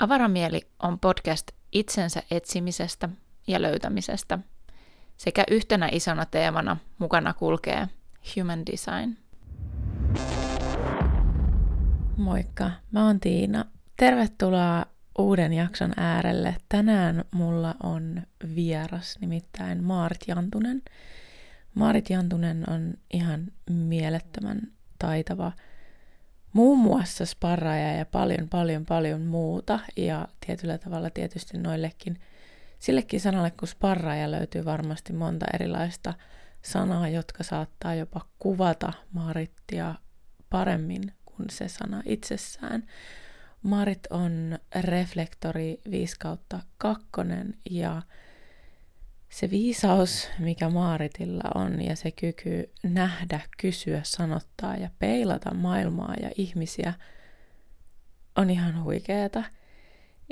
[0.00, 3.08] Avaramieli on podcast itsensä etsimisestä
[3.46, 4.38] ja löytämisestä
[5.16, 7.88] sekä yhtenä isona teemana mukana kulkee
[8.36, 9.16] Human Design.
[12.16, 13.64] Moikka, mä oon Tiina.
[13.96, 14.86] Tervetuloa
[15.18, 16.56] uuden jakson äärelle.
[16.68, 18.22] Tänään mulla on
[18.54, 20.82] vieras, nimittäin Maarit Jantunen.
[21.74, 24.60] Maarit Jantunen on ihan mielettömän
[24.98, 25.52] taitava–
[26.52, 29.78] muun muassa sparraaja ja paljon, paljon, paljon muuta.
[29.96, 32.20] Ja tietyllä tavalla tietysti noillekin,
[32.78, 36.14] sillekin sanalle kun sparraaja löytyy varmasti monta erilaista
[36.62, 39.94] sanaa, jotka saattaa jopa kuvata Marittia
[40.50, 42.86] paremmin kuin se sana itsessään.
[43.62, 47.06] Marit on reflektori 5 kautta 2
[47.70, 48.02] ja
[49.30, 56.30] se viisaus, mikä Maaritilla on ja se kyky nähdä, kysyä, sanottaa ja peilata maailmaa ja
[56.36, 56.94] ihmisiä
[58.36, 59.44] on ihan huikeeta.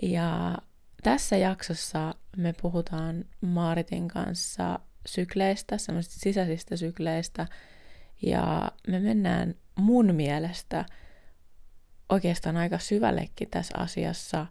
[0.03, 0.59] Ja
[1.03, 7.47] tässä jaksossa me puhutaan Maaritin kanssa sykleistä, semmoisista sisäisistä sykleistä,
[8.23, 10.85] ja me mennään mun mielestä
[12.09, 14.47] oikeastaan aika syvällekin tässä asiassa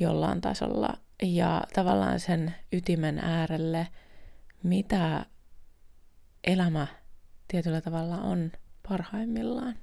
[0.00, 3.88] jollain tasolla ja tavallaan sen ytimen äärelle,
[4.62, 5.26] mitä
[6.44, 6.86] elämä
[7.48, 8.52] tietyllä tavalla on
[8.88, 9.74] parhaimmillaan.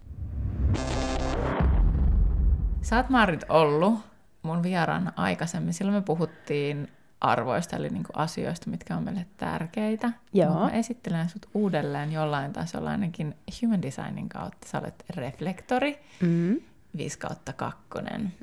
[2.81, 4.00] Sä oot Marit ollut
[4.41, 5.73] mun vieraan aikaisemmin.
[5.73, 6.88] Silloin me puhuttiin
[7.22, 10.11] arvoista, eli niinku asioista, mitkä on meille tärkeitä.
[10.33, 10.53] Joo.
[10.53, 14.67] Mä esittelen sut uudelleen jollain tasolla ainakin human designin kautta.
[14.67, 16.59] Sä olet reflektori, mm.
[16.97, 17.81] 5 kautta 2.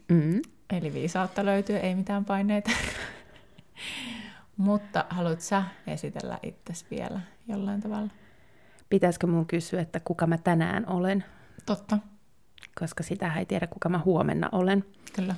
[0.09, 0.43] Mm.
[0.71, 2.71] Eli viisautta löytyy, ei mitään paineita.
[4.57, 8.09] Mutta haluat sä esitellä itsesi vielä jollain tavalla?
[8.89, 11.25] Pitäisikö mun kysyä, että kuka mä tänään olen?
[11.67, 11.99] Totta.
[12.81, 14.85] Koska sitä ei tiedä, kuka mä huomenna olen.
[15.13, 15.35] Kyllä.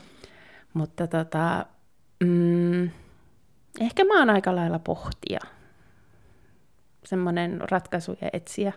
[0.74, 1.66] Mutta tota,
[2.24, 2.90] mm,
[3.80, 5.40] ehkä mä oon aika lailla pohtia.
[7.04, 8.72] Semmoinen ratkaisuja etsiä.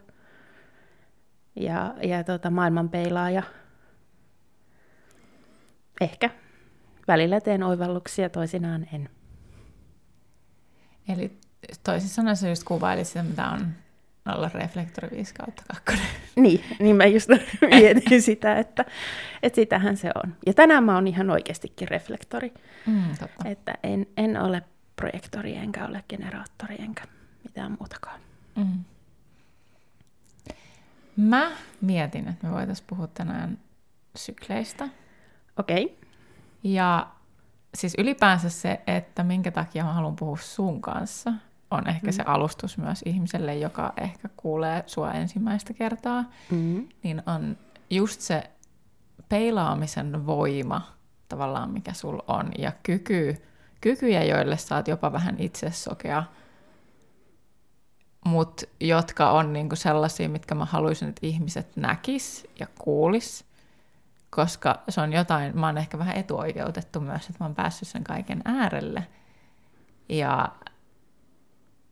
[1.55, 3.43] Ja, ja tota, maailman peilaaja.
[6.01, 6.29] Ehkä.
[7.07, 9.09] Välillä teen oivalluksia, toisinaan en.
[11.09, 11.39] Eli
[11.83, 13.73] toisin sanoen se just kuvaili sitä, mitä on
[14.35, 16.03] olla reflektori 5 kautta 2.
[16.35, 17.29] Niin, niin mä just
[17.75, 18.85] mietin sitä, että,
[19.43, 20.35] että sitähän se on.
[20.45, 22.53] Ja tänään mä oon ihan oikeastikin reflektori.
[22.85, 23.49] Mm, totta.
[23.49, 24.63] Että en, en ole
[24.95, 27.03] projektori, enkä ole generaattori, enkä
[27.43, 28.19] mitään muutakaan.
[28.55, 28.83] Mm.
[31.17, 33.59] Mä mietin, että me voitaisiin puhua tänään
[34.15, 34.89] sykleistä.
[35.59, 35.83] Okei.
[35.83, 35.97] Okay.
[36.63, 37.07] Ja
[37.75, 41.33] siis ylipäänsä se, että minkä takia mä haluan puhua sun kanssa,
[41.71, 42.13] on ehkä mm.
[42.13, 46.87] se alustus myös ihmiselle, joka ehkä kuulee sua ensimmäistä kertaa, mm.
[47.03, 47.57] niin on
[47.89, 48.43] just se
[49.29, 50.81] peilaamisen voima
[51.29, 53.35] tavallaan, mikä sul on, ja kyky,
[53.81, 56.23] kykyjä, joille saat jopa vähän itse sokea,
[58.25, 63.45] mutta jotka on niinku sellaisia, mitkä mä haluaisin, että ihmiset näkis ja kuulis,
[64.37, 68.03] koska se on jotain, mä oon ehkä vähän etuoikeutettu myös, että mä oon päässyt sen
[68.03, 69.07] kaiken äärelle.
[70.09, 70.51] Ja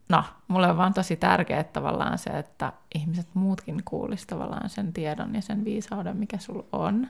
[0.08, 5.34] no, mulle on vaan tosi tärkeää tavallaan se, että ihmiset muutkin kuulisivat tavallaan sen tiedon
[5.34, 7.08] ja sen viisauden, mikä sul on.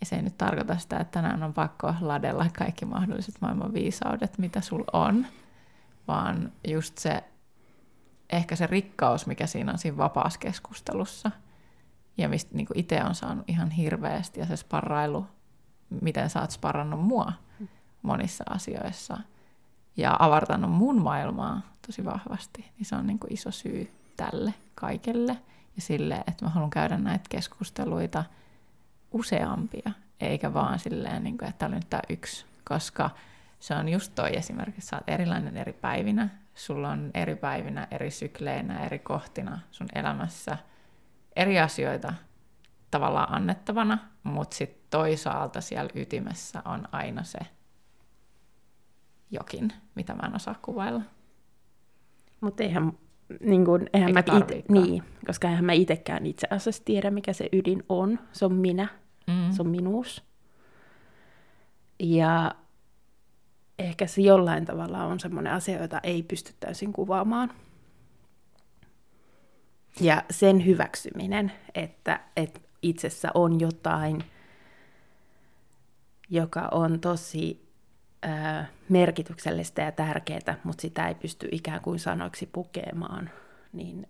[0.00, 4.38] Ja se ei nyt tarkoita sitä, että tänään on pakko ladella kaikki mahdolliset maailman viisaudet,
[4.38, 5.26] mitä sul on,
[6.08, 7.24] vaan just se,
[8.32, 11.30] ehkä se rikkaus, mikä siinä on siinä vapaassa keskustelussa–
[12.18, 15.26] ja mistä niin itse on saanut ihan hirveästi ja se sparrailu,
[16.00, 17.32] miten sä oot sparrannut mua
[18.02, 19.18] monissa asioissa
[19.96, 25.38] ja avartanut mun maailmaa tosi vahvasti, niin se on niin kuin iso syy tälle kaikelle
[25.76, 28.24] ja sille, että mä haluan käydä näitä keskusteluita
[29.12, 29.90] useampia,
[30.20, 33.10] eikä vaan silleen, niin kuin, että tämä oli nyt tämä yksi, koska
[33.60, 38.10] se on just toi esimerkiksi, sä oot erilainen eri päivinä, sulla on eri päivinä, eri
[38.10, 40.58] sykleinä, eri kohtina sun elämässä–
[41.38, 42.14] eri asioita
[42.90, 47.38] tavallaan annettavana, mutta sitten toisaalta siellä ytimessä on aina se
[49.30, 51.02] jokin, mitä mä en osaa kuvailla.
[52.40, 52.92] Mutta eihän,
[53.40, 57.48] niin kun, eihän mä ite, niin, koska eihän mä itsekään itse asiassa tiedä, mikä se
[57.52, 58.18] ydin on.
[58.32, 58.88] Se on minä,
[59.26, 59.52] mm.
[59.52, 60.24] se on minuus.
[62.00, 62.54] Ja
[63.78, 67.52] ehkä se jollain tavalla on semmoinen asia, jota ei pysty täysin kuvaamaan.
[70.00, 74.24] Ja sen hyväksyminen, että, että itsessä on jotain,
[76.30, 77.68] joka on tosi
[78.22, 83.30] ää, merkityksellistä ja tärkeää, mutta sitä ei pysty ikään kuin sanoiksi pukemaan,
[83.72, 84.06] niin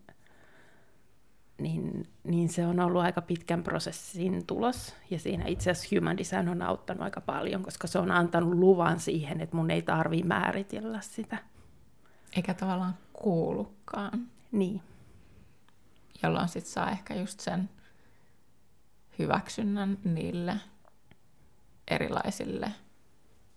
[1.59, 4.95] niin, niin se on ollut aika pitkän prosessin tulos.
[5.11, 9.01] Ja siinä itse asiassa Human Design on auttanut aika paljon, koska se on antanut luvan
[9.01, 11.39] siihen, että mun ei tarvi määritellä sitä.
[12.37, 14.27] Eikä tavallaan kuulukaan.
[14.53, 14.83] Niin.
[16.23, 17.71] Jolloin sitten saa ehkä just sen
[19.19, 20.57] hyväksynnän niille
[21.89, 22.73] erilaisille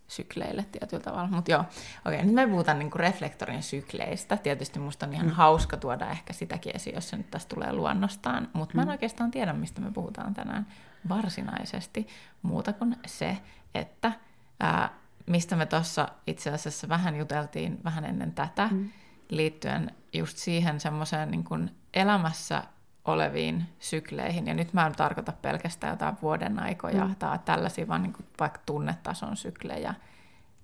[0.07, 1.27] sykleille tietyllä tavalla.
[1.27, 1.65] Mutta joo,
[2.05, 4.37] okei, nyt me puhutaan niinku reflektorin sykleistä.
[4.37, 5.33] Tietysti musta on ihan mm.
[5.33, 8.49] hauska tuoda ehkä sitäkin esiin, jos se nyt tästä tulee luonnostaan.
[8.53, 8.77] Mutta mm.
[8.77, 8.91] mä en mm.
[8.91, 10.67] oikeastaan tiedä, mistä me puhutaan tänään
[11.09, 12.07] varsinaisesti.
[12.41, 13.37] Muuta kuin se,
[13.75, 14.11] että
[14.59, 14.89] ää,
[15.27, 18.89] mistä me tuossa itse asiassa vähän juteltiin vähän ennen tätä, mm.
[19.31, 22.63] Liittyen just siihen semmoiseen niin elämässä
[23.05, 24.47] oleviin sykleihin.
[24.47, 27.15] Ja nyt mä en tarkoita pelkästään jotain vuoden aikoja mm.
[27.15, 29.93] tai tällaisia, vaan niin kuin vaikka tunnetason syklejä.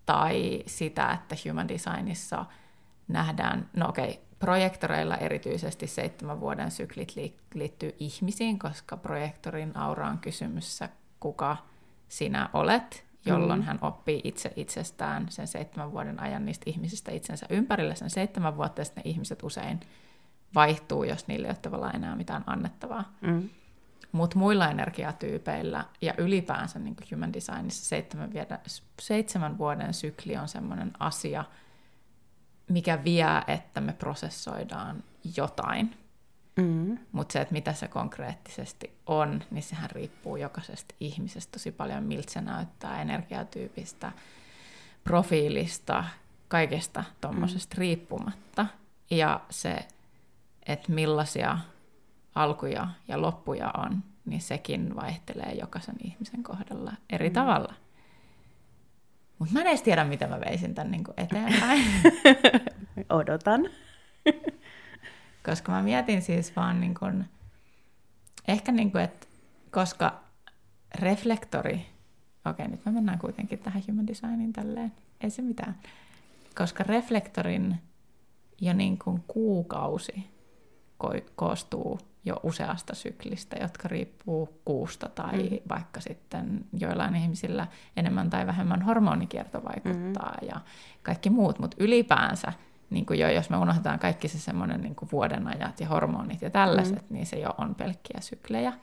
[0.06, 2.46] Tai sitä, että human designissa
[3.08, 7.16] nähdään, no okei, okay, projektoreilla erityisesti seitsemän vuoden syklit
[7.54, 10.80] liittyy ihmisiin, koska projektorin aura on kysymys,
[11.19, 11.58] kuka
[12.08, 13.66] sinä olet, jolloin mm.
[13.66, 18.81] hän oppii itse itsestään sen seitsemän vuoden ajan niistä ihmisistä itsensä ympärillä sen seitsemän vuotta,
[18.81, 19.80] ja ne ihmiset usein
[20.56, 23.14] vaihtuu, jos niille ei ole tavallaan enää mitään annettavaa.
[23.22, 23.50] Mm.
[24.12, 28.60] Mutta muilla energiatyypeillä ja ylipäänsä niin kuin human designissa seitsemän, viedä,
[29.02, 31.46] seitsemän vuoden sykli on sellainen asia,
[32.69, 35.04] mikä vie, että me prosessoidaan
[35.38, 35.96] jotain.
[36.57, 36.98] Mm.
[37.12, 42.31] Mutta se, että mitä se konkreettisesti on, niin sehän riippuu jokaisesta ihmisestä tosi paljon, miltä
[42.31, 44.12] se näyttää, energiatyypistä,
[45.04, 46.04] profiilista,
[46.48, 47.80] kaikesta tuommoisesta mm.
[47.80, 48.65] riippumatta.
[49.09, 49.88] Ja se
[50.68, 51.57] että millaisia
[52.36, 57.33] alkuja ja loppuja on, niin sekin vaihtelee jokaisen ihmisen kohdalla eri mm.
[57.33, 57.74] tavalla.
[59.39, 61.86] Mutta mä en edes tiedä, mitä mä veisin tämän niin eteenpäin.
[63.09, 63.69] Odotan.
[65.49, 67.25] koska mä mietin siis vaan, niin kuin,
[68.47, 69.27] ehkä niin kuin, että
[69.71, 70.13] koska
[70.99, 71.85] reflektori,
[72.45, 74.91] okei nyt me mennään kuitenkin tähän human designin tälleen,
[75.21, 75.75] ei se mitään,
[76.57, 77.75] koska reflektorin
[78.61, 80.29] jo niin kuin kuukausi
[81.03, 85.57] ko- koostuu jo useasta syklistä, jotka riippuu kuusta tai mm.
[85.69, 87.67] vaikka sitten joillain ihmisillä
[87.97, 90.47] enemmän tai vähemmän hormonikierto vaikuttaa mm.
[90.47, 90.61] ja
[91.03, 92.53] kaikki muut, mutta ylipäänsä
[92.89, 96.50] niin kuin jo, jos me unohdetaan kaikki se semmoinen niin kuin vuodenajat ja hormonit ja
[96.50, 97.13] tällaiset, mm.
[97.13, 98.74] niin se jo on pelkkiä syklejä.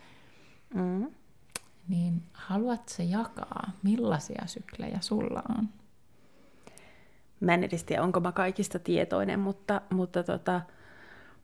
[0.74, 1.06] Mm.
[1.88, 5.68] Niin haluatko jakaa, millaisia syklejä sulla on?
[7.40, 10.60] Mä en edes tiedä, onko mä kaikista tietoinen, mutta, mutta tota,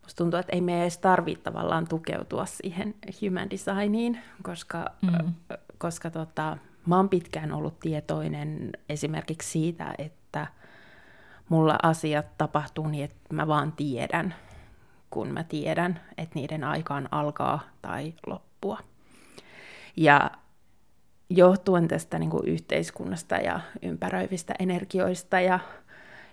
[0.03, 5.35] musta tuntuu, että ei me edes tarvitse tavallaan tukeutua siihen human designiin, koska, mm.
[5.79, 6.57] koska tota,
[6.87, 10.47] mä oon pitkään ollut tietoinen esimerkiksi siitä, että
[11.51, 14.35] mulla asiat tapahtuu niin, että mä vaan tiedän,
[15.11, 18.79] kun mä tiedän, että niiden aikaan alkaa tai loppua.
[19.97, 20.31] Ja
[21.31, 25.59] johtuen tästä niin kuin yhteiskunnasta ja ympäröivistä energioista ja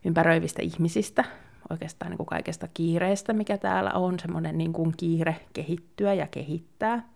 [0.05, 1.23] ympäröivistä ihmisistä,
[1.69, 7.09] oikeastaan niin kuin kaikesta kiireestä, mikä täällä on, semmoinen niin kuin kiire kehittyä ja kehittää,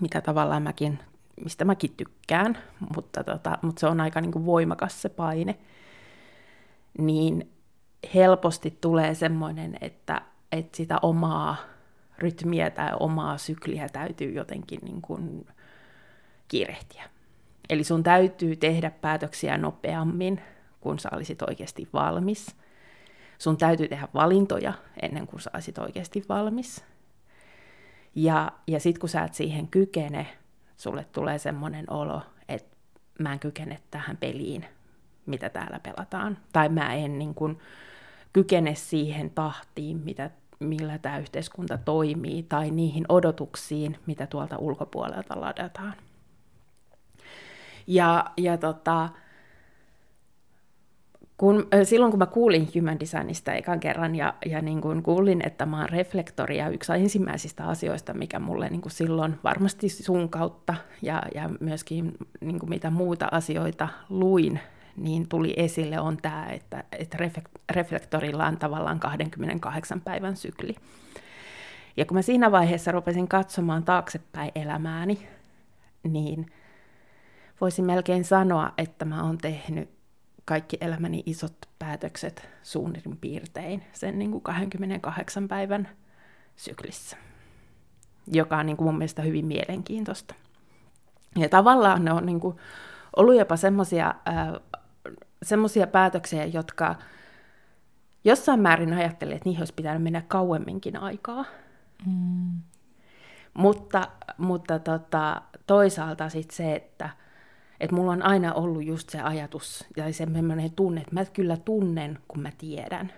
[0.00, 0.98] mikä tavallaan mäkin,
[1.44, 2.58] mistä mäkin tykkään,
[2.96, 5.58] mutta, tota, mutta se on aika niin kuin voimakas se paine,
[6.98, 7.52] niin
[8.14, 10.22] helposti tulee semmoinen, että,
[10.52, 11.56] että sitä omaa
[12.18, 15.46] rytmiä tai omaa sykliä täytyy jotenkin niin kuin
[16.48, 17.04] kiirehtiä.
[17.70, 20.40] Eli sun täytyy tehdä päätöksiä nopeammin,
[20.80, 22.46] kun sä olisit oikeasti valmis–
[23.38, 24.72] sun täytyy tehdä valintoja
[25.02, 26.84] ennen kuin sä olisit oikeasti valmis.
[28.14, 30.26] Ja, ja sitten kun sä et siihen kykene,
[30.76, 32.76] sulle tulee semmoinen olo, että
[33.18, 34.64] mä en kykene tähän peliin,
[35.26, 36.38] mitä täällä pelataan.
[36.52, 37.58] Tai mä en niin kun,
[38.32, 45.94] kykene siihen tahtiin, mitä, millä tämä yhteiskunta toimii, tai niihin odotuksiin, mitä tuolta ulkopuolelta ladataan.
[47.86, 49.08] Ja, ja tota,
[51.36, 55.66] kun, silloin kun mä kuulin Human Designista ekan kerran ja, ja niin kuin kuulin, että
[55.66, 60.74] mä oon reflektori ja yksi ensimmäisistä asioista, mikä mulle niin kuin silloin varmasti sun kautta
[61.02, 64.60] ja, ja myöskin niin kuin mitä muuta asioita luin,
[64.96, 67.18] niin tuli esille on tämä, että, että
[67.70, 70.74] reflektorilla on tavallaan 28 päivän sykli.
[71.96, 75.28] Ja kun mä siinä vaiheessa rupesin katsomaan taaksepäin elämääni,
[76.02, 76.46] niin
[77.60, 79.90] voisin melkein sanoa, että mä oon tehnyt
[80.44, 85.88] kaikki elämäni isot päätökset suunnin piirtein sen niin kuin 28 päivän
[86.56, 87.16] syklissä,
[88.32, 90.34] joka on niin kuin mun mielestä hyvin mielenkiintoista.
[91.36, 92.56] Ja tavallaan ne on niin kuin
[93.16, 94.14] ollut jopa semmoisia
[95.86, 96.94] päätöksiä, jotka
[98.24, 101.44] jossain määrin ajattelee, että niihin olisi pitänyt mennä kauemminkin aikaa.
[102.06, 102.60] Mm.
[103.54, 104.08] Mutta,
[104.38, 107.10] mutta tota, toisaalta sitten se, että
[107.80, 112.18] et mulla on aina ollut just se ajatus ja semmoinen tunne, että mä kyllä tunnen,
[112.28, 113.12] kun mä tiedän.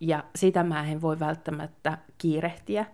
[0.00, 2.86] Ja sitä mä en voi välttämättä kiirehtiä.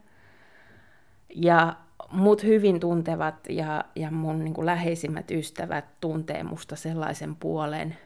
[1.35, 1.77] Ja
[2.11, 7.97] mut hyvin tuntevat ja, ja mun niin kuin läheisimmät ystävät tuntee musta sellaisen puolen,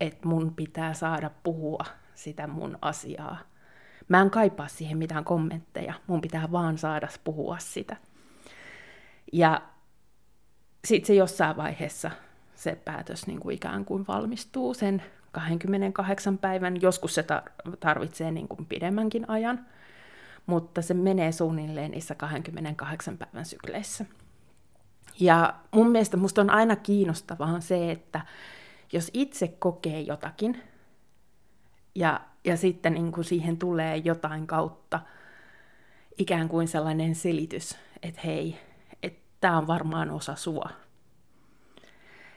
[0.00, 1.84] että mun pitää saada puhua
[2.14, 3.38] sitä mun asiaa.
[4.08, 7.96] Mä en kaipaa siihen mitään kommentteja, mun pitää vaan saada puhua sitä.
[9.32, 9.62] Ja
[10.84, 12.10] sitten se jossain vaiheessa
[12.54, 17.24] se päätös niin kuin ikään kuin valmistuu sen 28 päivän, joskus se
[17.80, 19.66] tarvitsee niin kuin pidemmänkin ajan,
[20.46, 24.04] mutta se menee suunnilleen niissä 28 päivän sykleissä.
[25.20, 28.20] Ja mun mielestä musta on aina kiinnostavaa se, että
[28.92, 30.62] jos itse kokee jotakin,
[31.94, 35.00] ja, ja sitten niin kuin siihen tulee jotain kautta
[36.18, 38.58] ikään kuin sellainen selitys, että hei,
[39.02, 40.70] että tämä on varmaan osa sua,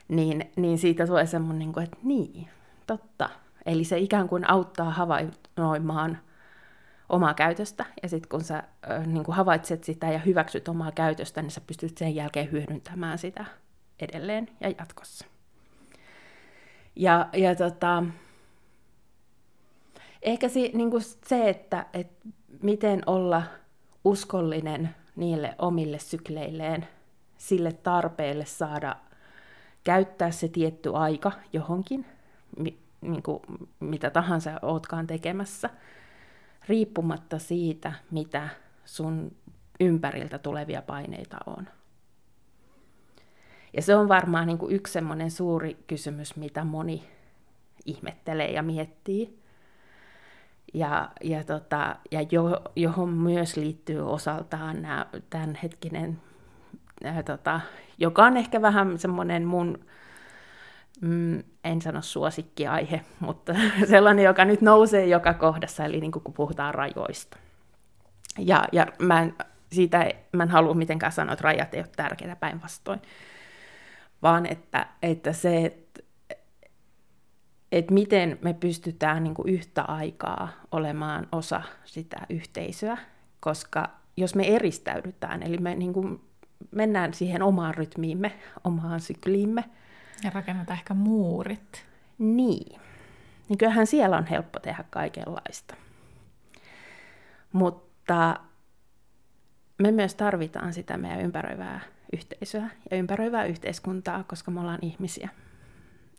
[0.07, 2.47] niin, niin siitä tulee semmoinen, niin kuin, että niin,
[2.87, 3.29] totta.
[3.65, 6.17] Eli se ikään kuin auttaa havainnoimaan
[7.09, 11.41] omaa käytöstä, ja sitten kun sä äh, niin kuin havaitset sitä ja hyväksyt omaa käytöstä,
[11.41, 13.45] niin sä pystyt sen jälkeen hyödyntämään sitä
[13.99, 15.25] edelleen ja jatkossa.
[16.95, 18.03] Ja, ja tota,
[20.21, 20.91] ehkä si, niin
[21.27, 22.29] se, että, että
[22.61, 23.43] miten olla
[24.05, 26.87] uskollinen niille omille sykleilleen,
[27.37, 28.95] sille tarpeelle saada
[29.83, 32.05] käyttää se tietty aika johonkin,
[32.59, 33.23] mi, niin
[33.79, 35.69] mitä tahansa ootkaan tekemässä,
[36.69, 38.49] riippumatta siitä, mitä
[38.85, 39.35] sun
[39.79, 41.67] ympäriltä tulevia paineita on.
[43.73, 47.03] Ja se on varmaan niin kuin yksi semmoinen suuri kysymys, mitä moni
[47.85, 49.39] ihmettelee ja miettii.
[50.73, 56.21] Ja, ja, tota, ja jo, johon myös liittyy osaltaan nämä tämänhetkinen,
[57.03, 57.61] ää, tota,
[57.97, 59.85] joka on ehkä vähän semmoinen mun,
[61.01, 63.53] mm, en sano suosikkiaihe, mutta
[63.89, 67.37] sellainen, joka nyt nousee joka kohdassa, eli niin kuin kun puhutaan rajoista.
[68.39, 69.33] Ja, ja mä en,
[69.71, 73.01] siitä mä en halua mitenkään sanoa, että rajat ei ole tärkeitä päinvastoin
[74.25, 76.01] vaan että, että se, että,
[77.71, 82.97] että miten me pystytään niin kuin yhtä aikaa olemaan osa sitä yhteisöä,
[83.39, 86.21] koska jos me eristäydytään, eli me niin kuin
[86.71, 89.63] mennään siihen omaan rytmiimme, omaan sykliimme.
[90.23, 91.85] Ja rakennetaan ehkä muurit.
[92.17, 92.81] Niin.
[93.49, 95.75] Niin kyllähän siellä on helppo tehdä kaikenlaista.
[97.53, 98.39] Mutta
[99.77, 101.79] me myös tarvitaan sitä meidän ympäröivää
[102.13, 105.29] yhteisöä ja ympäröivää yhteiskuntaa, koska me ollaan ihmisiä.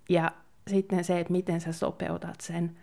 [0.08, 0.32] Ja
[0.66, 2.76] sitten se, että miten sä sopeutat sen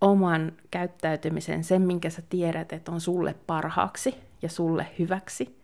[0.00, 5.60] oman käyttäytymisen, sen minkä sä tiedät, että on sulle parhaaksi ja sulle hyväksi,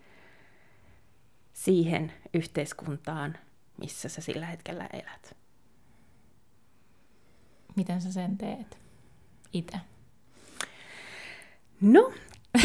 [1.53, 3.37] siihen yhteiskuntaan,
[3.77, 5.37] missä sä sillä hetkellä elät.
[7.75, 8.77] Miten sä sen teet
[9.53, 9.77] itse?
[11.81, 12.11] No,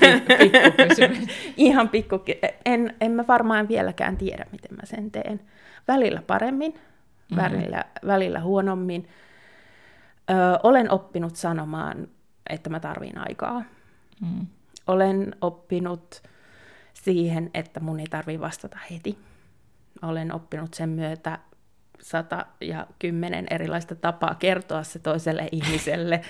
[0.00, 1.26] pikku.
[1.56, 2.20] Ihan pikku.
[2.64, 5.40] En, en mä varmaan vieläkään tiedä, miten mä sen teen.
[5.88, 7.36] Välillä paremmin, mm-hmm.
[7.36, 9.08] välillä, välillä huonommin.
[10.30, 12.08] Ö, olen oppinut sanomaan,
[12.50, 13.62] että mä tarvin aikaa.
[14.20, 14.46] Mm.
[14.86, 16.22] Olen oppinut
[16.94, 19.18] siihen, että mun ei tarvi vastata heti.
[20.02, 21.38] Olen oppinut sen myötä
[22.02, 26.20] sata ja kymmenen erilaista tapaa kertoa se toiselle ihmiselle,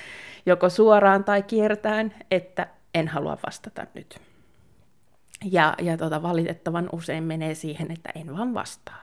[0.47, 4.21] joko suoraan tai kiertäen, että en halua vastata nyt.
[5.45, 9.03] Ja, ja tota, valitettavan usein menee siihen, että en vaan vastaa.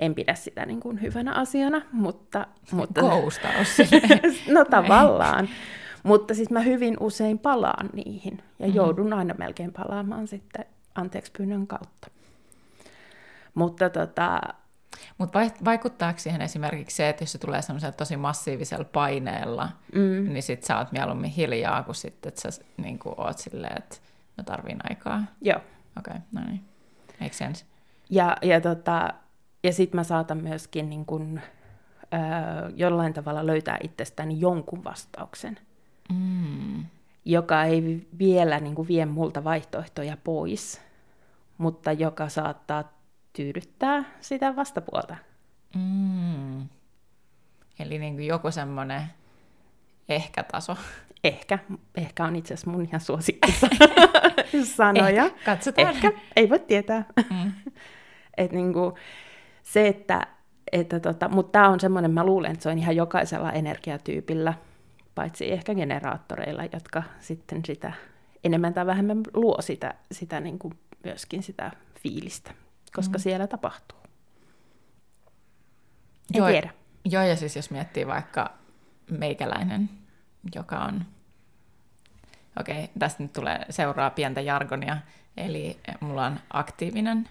[0.00, 2.46] En pidä sitä niin kuin hyvänä asiana, mutta...
[2.72, 3.78] mutta Koustaus.
[4.54, 5.48] no tavallaan.
[6.02, 8.74] Mutta siis mä hyvin usein palaan niihin ja mm.
[8.74, 12.08] joudun aina melkein palaamaan sitten anteeksi pyynnön kautta.
[13.54, 14.40] Mutta tota,
[15.18, 20.32] mutta vaikuttaako siihen esimerkiksi se, että jos se tulee semmoisella tosi massiivisella paineella, mm.
[20.32, 23.96] niin sit sä oot mieluummin hiljaa, kuin sitten, että sä niin kuin oot silleen, että
[24.38, 25.24] mä tarviin aikaa?
[25.40, 25.60] Joo.
[25.98, 26.64] Okei, okay, no niin.
[27.20, 27.64] Make sense.
[28.10, 29.14] Ja, ja, tota,
[29.62, 31.40] ja sitten mä saatan myöskin niin kun,
[32.02, 32.16] ö,
[32.76, 35.58] jollain tavalla löytää itsestäni jonkun vastauksen,
[36.12, 36.84] mm.
[37.24, 40.80] joka ei vielä niin kuin, vie multa vaihtoehtoja pois,
[41.58, 42.92] mutta joka saattaa
[43.36, 45.16] tyydyttää sitä vastapuolta.
[45.74, 46.68] Mm.
[47.78, 49.02] Eli niin kuin joku semmoinen
[50.08, 50.76] ehkä-taso.
[51.24, 51.58] Ehkä.
[51.94, 53.68] Ehkä on itse asiassa mun ihan suosikkisa
[54.76, 55.24] sanoja.
[55.24, 55.44] Ehkä.
[55.44, 55.88] Katsotaan.
[55.88, 56.12] Ehkä.
[56.36, 57.04] Ei voi tietää.
[57.30, 57.52] Mm.
[58.36, 58.94] Et niin kuin
[59.62, 60.26] se, että,
[60.72, 64.54] että tota, mutta tämä on semmoinen, mä luulen, että se on ihan jokaisella energiatyypillä,
[65.14, 67.92] paitsi ehkä generaattoreilla, jotka sitten sitä
[68.44, 70.74] enemmän tai vähemmän luo sitä, sitä niin kuin
[71.04, 72.54] myöskin sitä fiilistä,
[72.94, 73.22] koska mm.
[73.22, 73.98] siellä tapahtuu.
[76.34, 76.70] En joo, tiedä.
[77.04, 78.52] Joo, ja siis jos miettii vaikka
[79.10, 79.90] meikäläinen,
[80.54, 81.04] joka on...
[82.60, 84.96] Okei, okay, tästä nyt tulee seuraa pientä jargonia.
[85.36, 87.28] Eli mulla on aktiivinen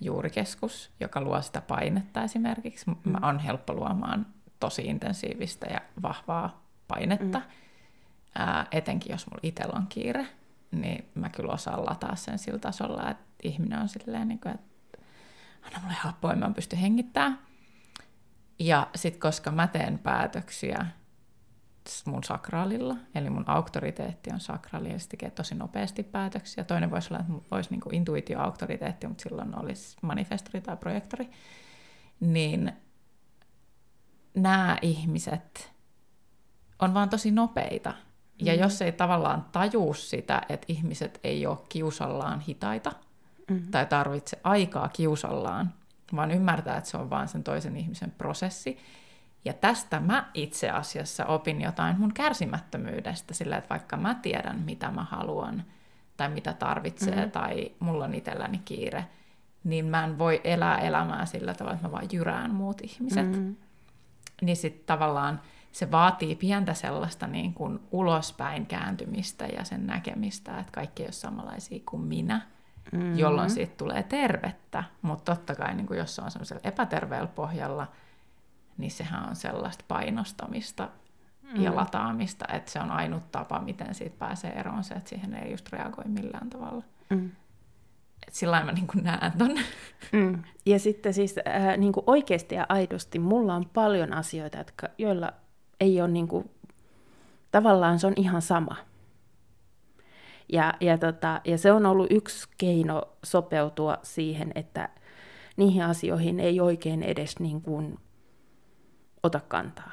[0.00, 2.90] juurikeskus, joka luo sitä painetta esimerkiksi.
[2.90, 2.96] Mm.
[3.04, 4.26] Mä on helppo luomaan
[4.60, 7.38] tosi intensiivistä ja vahvaa painetta.
[7.38, 7.44] Mm.
[8.34, 10.26] Ää, etenkin jos mulla itsellä on kiire,
[10.70, 14.71] niin mä kyllä osaan lataa sen sillä tasolla, että ihminen on silleen, niin kuin, että
[15.62, 17.38] anna mulle happoa, mä pysty hengittämään.
[18.58, 20.86] Ja sitten koska mä teen päätöksiä
[22.06, 26.64] mun sakraalilla, eli mun auktoriteetti on sakraali, ja se tekee tosi nopeasti päätöksiä.
[26.64, 31.30] Toinen voisi olla, että olisi niin intuitio-auktoriteetti, mutta silloin olisi manifestori tai projektori.
[32.20, 32.72] Niin
[34.34, 35.72] nämä ihmiset
[36.78, 37.94] on vaan tosi nopeita.
[38.38, 38.60] Ja mm.
[38.60, 42.92] jos ei tavallaan tajuu sitä, että ihmiset ei ole kiusallaan hitaita,
[43.50, 43.70] mm.
[43.70, 45.74] tai tarvitse aikaa kiusallaan,
[46.16, 48.78] vaan ymmärtää, että se on vain sen toisen ihmisen prosessi.
[49.44, 54.90] Ja tästä mä itse asiassa opin jotain mun kärsimättömyydestä, sillä että vaikka mä tiedän, mitä
[54.90, 55.64] mä haluan,
[56.16, 57.30] tai mitä tarvitsee, mm-hmm.
[57.30, 59.04] tai mulla on itselläni kiire,
[59.64, 63.30] niin mä en voi elää elämää sillä tavalla, että mä vaan jyrään muut ihmiset.
[63.30, 63.56] Mm-hmm.
[64.42, 65.40] Niin sitten tavallaan
[65.72, 71.12] se vaatii pientä sellaista niin kuin ulospäin kääntymistä ja sen näkemistä, että kaikki ei ole
[71.12, 72.40] samanlaisia kuin minä
[72.92, 73.18] mm-hmm.
[73.18, 74.84] jolloin siitä tulee tervettä.
[75.02, 77.86] Mutta totta kai, niin jos se on semmoisella epäterveellä pohjalla,
[78.78, 80.88] niin sehän on sellaista painostamista
[81.42, 81.62] mm.
[81.62, 85.50] ja lataamista, että se on ainut tapa, miten siitä pääsee eroon se, että siihen ei
[85.50, 86.84] just reagoi millään tavalla.
[87.10, 87.30] Mm.
[88.26, 89.58] Et sillä mä niin näen ton.
[90.12, 90.42] Mm.
[90.66, 95.32] Ja sitten siis äh, niin kuin oikeasti ja aidosti mulla on paljon asioita, jotka, joilla
[95.80, 96.50] ei ole niin kuin,
[97.50, 98.76] tavallaan se on ihan sama–
[100.52, 104.88] ja, ja, tota, ja se on ollut yksi keino sopeutua siihen, että
[105.56, 107.98] niihin asioihin ei oikein edes niin kuin
[109.22, 109.92] ota kantaa.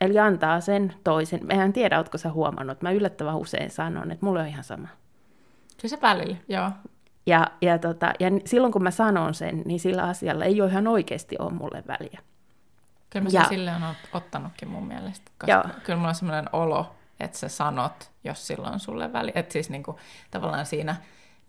[0.00, 1.40] Eli antaa sen toisen.
[1.46, 2.82] Mehän tiedä, oletko sä huomannut.
[2.82, 4.88] Mä yllättävän usein sanon, että mulle on ihan sama.
[5.80, 6.70] Kyllä se välillä, joo.
[7.26, 10.86] Ja, ja, tota, ja silloin kun mä sanon sen, niin sillä asialla ei ole ihan
[10.86, 12.20] oikeasti ole mulle väliä.
[13.10, 15.64] Kyllä mä sen ja, silleen on ottanutkin mun mielestä, koska joo.
[15.84, 19.32] kyllä mulla on sellainen olo, että sä sanot, jos silloin sulle väli.
[19.34, 19.96] Että siis niin kuin,
[20.30, 20.96] tavallaan siinä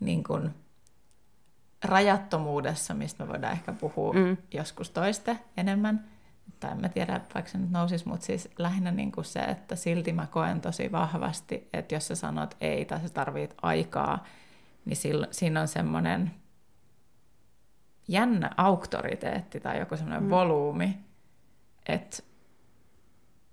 [0.00, 0.54] niin kuin,
[1.84, 4.36] rajattomuudessa, mistä me voidaan ehkä puhua mm.
[4.52, 6.04] joskus toiste enemmän,
[6.60, 9.76] tai en mä tiedä, vaikka se nyt nousisi, mutta siis lähinnä niin kuin se, että
[9.76, 14.24] silti mä koen tosi vahvasti, että jos sä sanot ei tai sä tarvit aikaa,
[14.84, 16.30] niin silloin, siinä on semmoinen
[18.08, 20.30] jännä auktoriteetti tai joku semmoinen mm.
[20.30, 20.98] volyymi,
[21.88, 22.22] että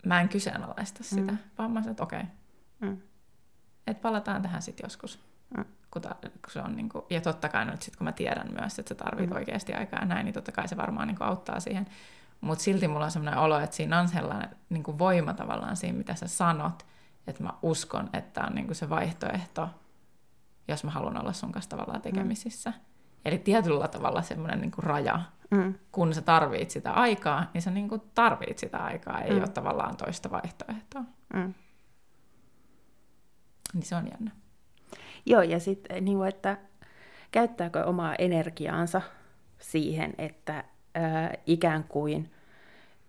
[0.06, 1.38] mä en kyseenalaista sitä, mm.
[1.58, 2.90] vaan mä sanon, että okei, okay.
[2.90, 3.02] mm.
[3.88, 5.20] että palataan tähän sitten joskus.
[5.58, 5.66] Mm.
[5.92, 8.80] Kun, ta, kun se on niinku, ja totta kai nyt sit, kun mä tiedän myös,
[8.80, 9.36] että sä tarvit mm.
[9.36, 11.88] oikeasti aikaa ja näin, niin totta kai se varmaan niinku auttaa siihen.
[12.42, 16.16] Mutta silti mulla on sellainen olo, että siinä on sellainen niinku voima tavallaan siinä, mitä
[16.16, 16.86] sä sanot,
[17.28, 19.70] että mä uskon, että on niinku se vaihtoehto,
[20.68, 22.70] jos mä haluan olla sun kanssa tavallaan tekemisissä.
[22.70, 22.76] Mm.
[23.26, 25.74] Eli tietyllä tavalla semmoinen niinku raja, mm.
[25.92, 29.38] kun sä tarvit sitä aikaa, niin sä niin kuin tarvit sitä aikaa, ei mm.
[29.38, 31.04] ole tavallaan toista vaihtoehtoa.
[31.34, 31.54] Mm.
[33.74, 34.32] Niin se on jännä.
[35.26, 36.58] Joo, ja sitten, niin kuin, että
[37.32, 39.02] käyttääkö omaa energiaansa
[39.60, 40.64] siihen, että
[40.96, 42.32] ää, ikään kuin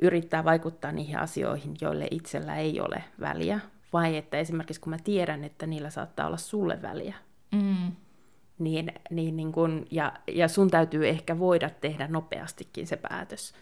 [0.03, 3.61] yrittää vaikuttaa niihin asioihin, joille itsellä ei ole väliä,
[3.93, 7.15] vai että esimerkiksi kun mä tiedän, että niillä saattaa olla sulle väliä,
[7.53, 7.93] mm
[8.59, 13.55] niin, niin, niin kun, ja, ja sun täytyy ehkä voida tehdä nopeastikin se päätös,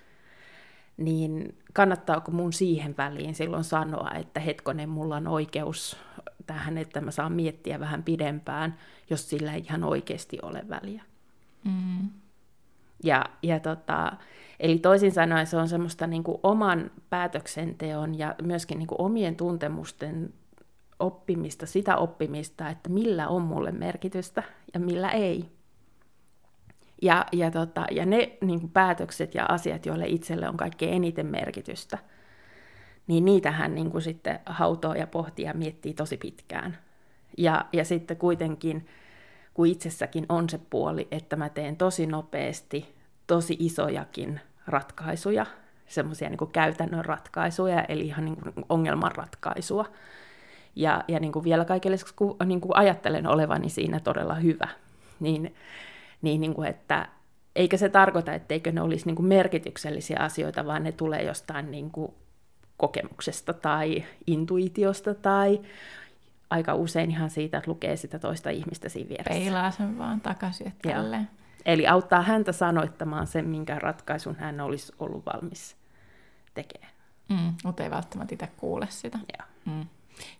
[0.97, 5.97] niin kannattaako mun siihen väliin silloin sanoa, että hetkonen, mulla on oikeus
[6.47, 8.79] tähän, että mä saan miettiä vähän pidempään,
[9.11, 11.03] jos sillä ei ihan oikeasti ole väliä.
[11.65, 12.09] Mm.
[13.05, 14.13] Ja, ja tota,
[14.61, 19.37] eli toisin sanoen se on semmoista niin kuin oman päätöksenteon ja myöskin niin kuin omien
[19.37, 20.35] tuntemusten
[20.99, 24.43] oppimista, sitä oppimista, että millä on mulle merkitystä
[24.75, 25.49] ja millä ei.
[27.03, 31.27] Ja, ja, tota, ja ne niin kuin päätökset ja asiat, joille itselle on kaikkein eniten
[31.27, 31.99] merkitystä,
[33.07, 36.79] niin niitähän niin kuin sitten hautoo ja pohtii ja miettii tosi pitkään.
[37.39, 38.87] Ja, ja sitten kuitenkin,
[39.55, 42.95] kun itsessäkin on se puoli, että mä teen tosi nopeasti
[43.27, 45.47] tosi isojakin ratkaisuja,
[45.87, 49.85] semmoisia niin käytännön ratkaisuja, eli ihan niin kuin ongelmanratkaisua,
[50.77, 54.69] ja, ja niin kuin vielä kaikille kun niin kuin ajattelen olevani siinä todella hyvä,
[55.21, 55.55] niin,
[56.23, 57.09] niin, niin kuin, että
[57.57, 61.91] eikä se tarkoita, etteikö ne olisi niin kuin merkityksellisiä asioita, vaan ne tulee jostain niin
[61.91, 62.13] kuin
[62.77, 65.61] kokemuksesta tai intuitiosta tai
[66.51, 69.45] aika usein ihan siitä, että lukee sitä toista ihmistä siinä vieressä.
[69.45, 71.29] Peilaa sen vaan takaisin, että tälleen.
[71.67, 75.77] Eli auttaa häntä sanoittamaan sen, minkä ratkaisun hän olisi ollut valmis
[76.55, 76.93] tekemään.
[77.29, 79.19] Mm, mutta ei välttämättä itse kuule sitä.
[79.19, 79.75] Joo.
[79.77, 79.87] Mm.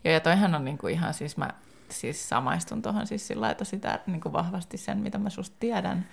[0.03, 1.49] Joo, ja toihan on niinku ihan siis, mä
[1.89, 6.05] siis samaistun tuohon siis sillä että sitä niinku vahvasti sen, mitä mä susta tiedän,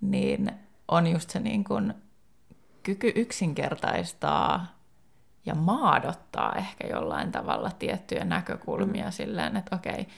[0.00, 0.50] niin
[0.88, 1.74] on just se niinku
[2.82, 4.66] kyky yksinkertaistaa
[5.46, 9.12] ja maadottaa ehkä jollain tavalla tiettyjä näkökulmia mm.
[9.12, 10.08] silleen, että okei,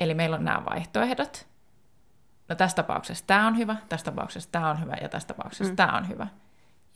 [0.00, 1.46] eli meillä on nämä vaihtoehdot,
[2.48, 5.76] no tässä tapauksessa tämä on hyvä, tässä tapauksessa tämä on hyvä ja tässä tapauksessa mm.
[5.76, 6.26] tämä on hyvä.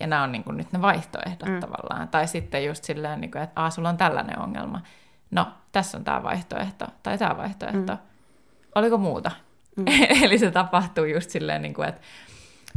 [0.00, 1.60] Ja nämä on niin kuin nyt ne vaihtoehdot mm.
[1.60, 2.08] tavallaan.
[2.08, 4.80] Tai sitten just silleen, niin kuin, että Aa, sulla on tällainen ongelma.
[5.30, 7.92] No, tässä on tämä vaihtoehto tai tämä vaihtoehto.
[7.92, 7.98] Mm.
[8.74, 9.30] Oliko muuta?
[9.76, 9.84] Mm.
[10.24, 12.00] Eli se tapahtuu just silleen, niin kuin, että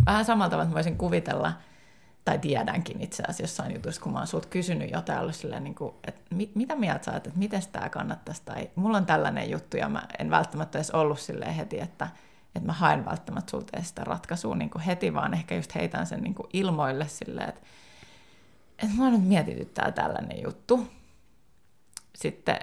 [0.06, 1.54] vähän samalla tavalla, että voisin kuvitella,
[2.26, 5.76] tai tiedänkin itse asiassa jossain jutussa, kun mä oon sulta kysynyt jotain, ollut silleen, niin
[5.76, 9.50] kuin, että mit, mitä mieltä sä oot, että miten tämä kannattaisi, tai mulla on tällainen
[9.50, 12.08] juttu, ja mä en välttämättä edes ollut silleen heti, että
[12.56, 16.22] että mä haen välttämättä sulta sitä ratkaisua niin kuin heti, vaan ehkä just heitän sen
[16.22, 17.62] niin kuin ilmoille silleen, että,
[18.80, 20.88] että mä nyt mietityttää tällainen juttu.
[22.16, 22.60] Sitten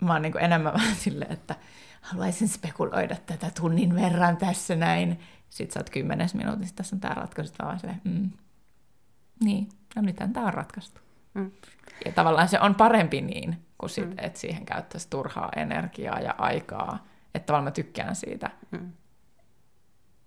[0.00, 1.56] mä oon niin kuin enemmän vähän silleen, että
[2.00, 5.20] haluaisin spekuloida tätä tunnin verran tässä näin.
[5.50, 8.30] Sitten sä oot kymmenes minuutissa, tässä on tämä ratkaisu, vaan silleen, mm.
[9.44, 11.00] niin, no nythän tämä on ratkaistu.
[11.34, 11.50] Mm.
[12.06, 14.14] Ja tavallaan se on parempi niin, kuin sit, mm.
[14.18, 17.04] että siihen käyttäisi turhaa energiaa ja aikaa.
[17.34, 18.50] Että tavallaan mä tykkään siitä.
[18.70, 18.92] Mm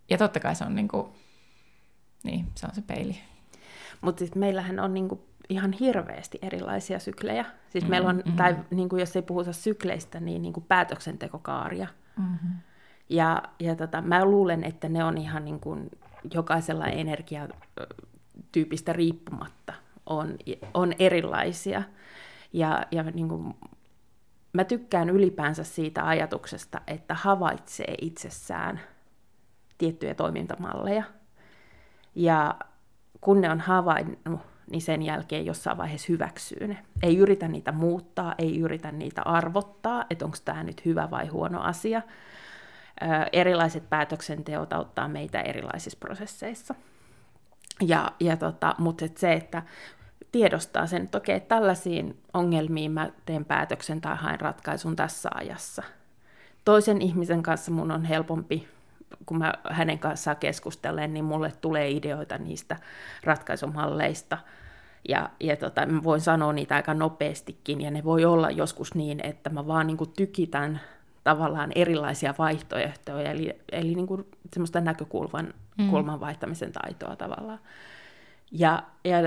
[0.10, 1.08] ja totta kai se on niin kuin,
[2.24, 3.20] niin, se on se peili.
[4.02, 7.46] Mutta siis meillähän on niin kuin ihan hirveästi erilaisia syklejä.
[7.70, 8.36] Siis mm, meillä on, mm-hmm.
[8.36, 11.88] tai niin kuin jos ei puhuta sykleistä, niin, niin kuin päätöksentekokaaria.
[12.18, 12.52] Mm-hmm.
[13.10, 15.90] Ja, ja tota, mä luulen, että ne on ihan niin kuin
[16.34, 19.74] jokaisella energiatyypistä riippumatta
[20.06, 20.38] on,
[20.74, 21.84] on erilaisia.
[22.54, 23.54] Ja, ja niin kuin,
[24.54, 28.80] mä tykkään ylipäänsä siitä ajatuksesta, että havaitsee itsessään–
[29.84, 31.04] tiettyjä toimintamalleja.
[32.16, 32.56] Ja
[33.22, 34.40] kun ne on havainnut,
[34.72, 36.78] niin sen jälkeen jossain vaiheessa hyväksyy ne.
[37.04, 41.62] Ei yritä niitä muuttaa, ei yritä niitä arvottaa, että onko tämä nyt hyvä vai huono
[41.62, 42.02] asia.
[43.32, 46.76] erilaiset päätöksenteot auttaa meitä erilaisissa prosesseissa.
[47.82, 49.64] Ja, ja tota, mutta et se, että
[50.32, 55.84] tiedostaa sen, että okei, tällaisiin ongelmiin mä teen päätöksen tai haen ratkaisun tässä ajassa.
[56.66, 58.68] Toisen ihmisen kanssa mun on helpompi
[59.26, 62.78] kun mä hänen kanssaan keskustelen, niin mulle tulee ideoita niistä
[63.24, 64.38] ratkaisumalleista.
[65.10, 69.20] Ja, ja tota, mä voin sanoa niitä aika nopeastikin, ja ne voi olla joskus niin,
[69.24, 70.80] että mä vaan niin kuin tykitän
[71.24, 75.90] tavallaan erilaisia vaihtoehtoja, eli, eli niin kuin semmoista näkökulman mm.
[75.90, 77.60] kulman vaihtamisen taitoa tavallaan.
[78.52, 79.18] Ja, ja,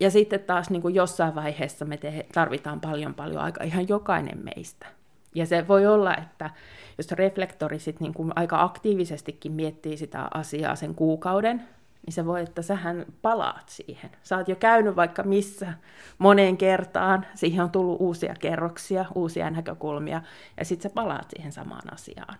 [0.00, 4.38] ja sitten taas niin kuin jossain vaiheessa me te, tarvitaan paljon paljon aikaa, ihan jokainen
[4.44, 4.86] meistä.
[5.34, 6.50] Ja se voi olla, että
[7.00, 11.68] jos reflektori sit niin kuin aika aktiivisestikin miettii sitä asiaa sen kuukauden,
[12.06, 14.10] niin se voi, että sähän palaat siihen.
[14.22, 15.72] Sä oot jo käynyt vaikka missä
[16.18, 20.22] moneen kertaan, siihen on tullut uusia kerroksia, uusia näkökulmia,
[20.56, 22.38] ja sitten sä palaat siihen samaan asiaan.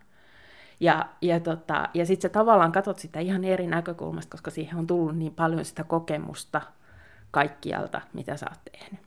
[0.80, 4.86] Ja, ja, tota, ja sitten sä tavallaan katsot sitä ihan eri näkökulmasta, koska siihen on
[4.86, 6.60] tullut niin paljon sitä kokemusta
[7.30, 9.00] kaikkialta, mitä sä oot tehnyt.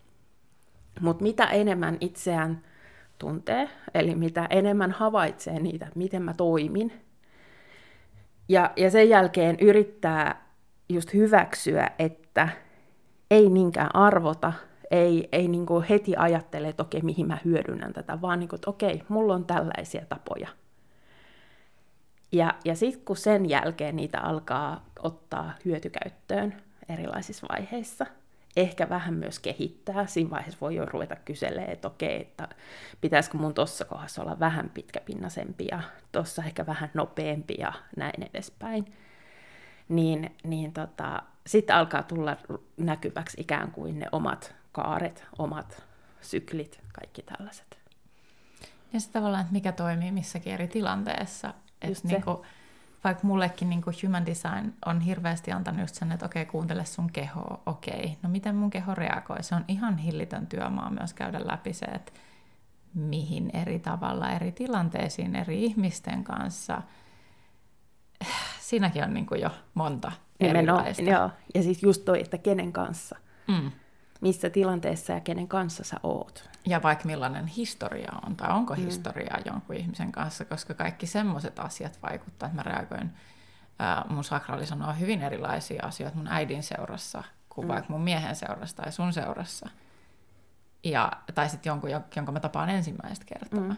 [1.02, 2.62] Mutta mitä enemmän itseään
[3.20, 6.94] tuntee, eli mitä enemmän havaitsee niitä, miten mä toimin.
[8.50, 10.48] Ja, ja sen jälkeen yrittää
[10.90, 12.50] just hyväksyä, että
[13.32, 14.54] ei niinkään arvota,
[14.92, 18.58] ei, ei niin kuin heti ajattele, että okei, mihin mä hyödynnän tätä, vaan niin kuin,
[18.58, 20.48] että okei, mulla on tällaisia tapoja.
[22.32, 26.54] Ja, ja sitten kun sen jälkeen niitä alkaa ottaa hyötykäyttöön
[26.90, 28.06] erilaisissa vaiheissa–
[28.58, 30.06] ehkä vähän myös kehittää.
[30.06, 32.48] Siinä vaiheessa voi jo ruveta kyselemään, että okei, että
[33.02, 38.94] pitäisikö mun tuossa kohdassa olla vähän pitkäpinnaisempi ja tuossa ehkä vähän nopeampi ja näin edespäin.
[39.90, 42.38] Niin, niin tota, sitten alkaa tulla
[42.78, 45.84] näkyväksi ikään kuin ne omat kaaret, omat
[46.22, 47.80] syklit, kaikki tällaiset.
[48.94, 51.54] Ja sitten tavallaan, että mikä toimii missäkin eri tilanteessa.
[51.82, 52.38] Että niin kuin,
[53.04, 57.12] vaikka mullekin niin kuin human design on hirveästi antanut just sen, että okei, kuuntele sun
[57.12, 59.44] kehoa, okei, no miten mun keho reagoi?
[59.44, 62.12] Se on ihan hillitön työmaa myös käydä läpi se, että
[62.94, 66.82] mihin eri tavalla, eri tilanteisiin, eri ihmisten kanssa.
[68.60, 71.04] Siinäkin on niin kuin jo monta erilaista.
[71.04, 73.16] Joo, ja siis just toi, että kenen kanssa.
[73.48, 73.72] Mm
[74.24, 76.50] missä tilanteessa ja kenen kanssa sä oot.
[76.66, 78.82] Ja vaikka millainen historia on, tai onko mm.
[78.82, 83.12] historiaa jonkun ihmisen kanssa, koska kaikki semmoiset asiat vaikuttaa, että mä reagoin,
[83.80, 87.74] ää, mun sakraali sanoo hyvin erilaisia asioita mun äidin seurassa, kuin mm.
[87.74, 89.70] vaikka mun miehen seurassa tai sun seurassa.
[90.84, 93.60] Ja, tai sitten jonkun, jonka mä tapaan ensimmäistä kertaa.
[93.60, 93.76] Mm.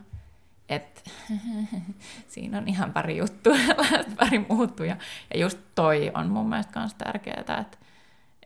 [2.27, 3.55] siinä on ihan pari juttua,
[4.19, 4.97] pari muuttuja.
[5.33, 7.77] Ja just toi on mun mielestä myös tärkeää, että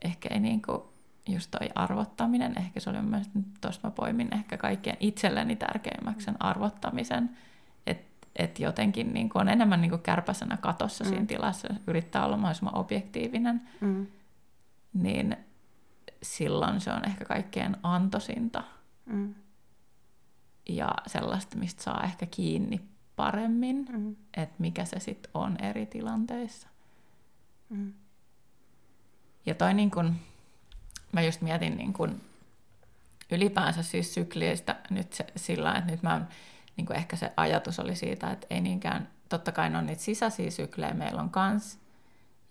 [0.04, 0.89] ehkä ei niinku,
[1.28, 6.24] just toi arvottaminen, ehkä se oli mun mielestä, tuossa mä poimin ehkä kaikkien itselleni tärkeimmäksi
[6.24, 7.36] sen arvottamisen,
[7.86, 11.08] että et jotenkin niin on enemmän niin kärpäsenä katossa mm.
[11.08, 14.06] siinä tilassa, yrittää olla mahdollisimman objektiivinen, mm.
[14.92, 15.36] niin
[16.22, 18.62] silloin se on ehkä kaikkein antosinta.
[19.06, 19.34] Mm.
[20.68, 22.80] Ja sellaista, mistä saa ehkä kiinni
[23.16, 24.16] paremmin, mm.
[24.36, 26.68] että mikä se sitten on eri tilanteissa.
[27.68, 27.92] Mm.
[29.46, 30.14] Ja toi niin kun,
[31.12, 32.20] mä just mietin niin kun
[33.32, 36.26] ylipäänsä siis sykliistä nyt se, sillä että nyt mä
[36.76, 40.50] niin kuin ehkä se ajatus oli siitä, että ei niinkään, totta kai on niitä sisäisiä
[40.50, 41.78] syklejä meillä on kans,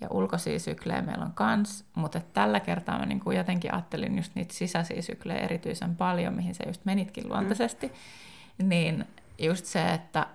[0.01, 4.53] ja ulkoisia syklejä meillä on kans, mutta tällä kertaa mä niin jotenkin ajattelin just niitä
[4.53, 7.29] sisäisiä syklejä erityisen paljon, mihin se just menitkin mm.
[7.29, 8.69] luontaisesti, mm.
[8.69, 9.05] niin
[9.37, 10.27] just se, että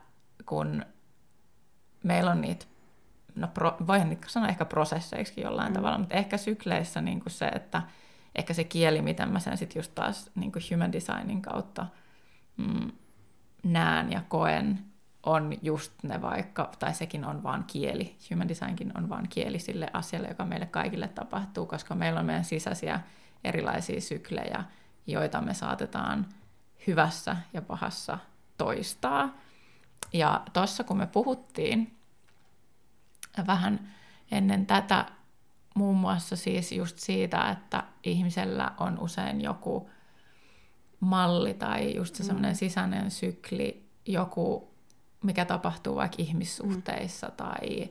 [0.47, 0.85] kun
[2.03, 2.67] meillä on niitä,
[3.35, 5.75] no pro, voihan niitä sanoa ehkä prosesseiksi jollain mm.
[5.75, 7.83] tavalla, mutta ehkä sykleissä niin kuin se, että
[8.35, 11.87] ehkä se kieli, miten mä sen sitten just taas niin kuin human designin kautta
[12.57, 12.92] mm,
[13.62, 14.85] näen ja koen,
[15.27, 19.90] on just ne vaikka, tai sekin on vaan kieli, human designkin on vaan kieli sille
[19.92, 23.01] asialle, joka meille kaikille tapahtuu, koska meillä on meidän sisäisiä
[23.44, 24.64] erilaisia syklejä,
[25.07, 26.27] joita me saatetaan
[26.87, 28.18] hyvässä ja pahassa
[28.59, 29.35] toistaa.
[30.12, 31.97] Ja tuossa kun me puhuttiin
[33.47, 33.92] vähän
[34.31, 35.07] ennen tätä
[35.75, 39.91] muun muassa siis just siitä, että ihmisellä on usein joku
[41.01, 42.27] malli tai just se mm.
[42.27, 44.75] semmoinen sisäinen sykli, joku,
[45.23, 47.33] mikä tapahtuu vaikka ihmissuhteissa mm.
[47.37, 47.91] tai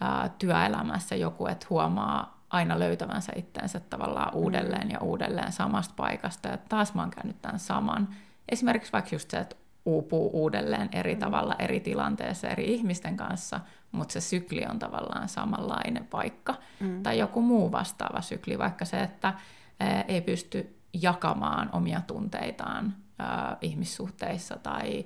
[0.00, 4.40] ää, työelämässä joku, että huomaa aina löytävänsä itsensä tavallaan mm.
[4.40, 6.48] uudelleen ja uudelleen samasta paikasta.
[6.48, 8.08] Ja taas mä oon käynyt tämän saman.
[8.48, 11.20] Esimerkiksi vaikka just se, että uupuu uudelleen eri mm.
[11.20, 13.60] tavalla eri tilanteessa eri ihmisten kanssa,
[13.92, 16.54] mutta se sykli on tavallaan samanlainen vaikka.
[16.80, 17.02] Mm.
[17.02, 19.34] Tai joku muu vastaava sykli, vaikka se, että
[19.80, 25.04] ää, ei pysty jakamaan omia tunteitaan ää, ihmissuhteissa tai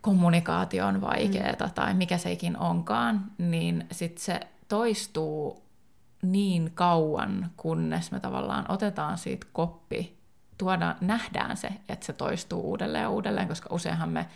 [0.00, 1.70] kommunikaatio on vaikeaa mm.
[1.74, 5.62] tai mikä seikin onkaan, niin sitten se toistuu
[6.22, 10.19] niin kauan, kunnes me tavallaan otetaan siitä koppi,
[10.60, 14.26] tuodaan, nähdään se, että se toistuu uudelleen ja uudelleen, koska useinhan me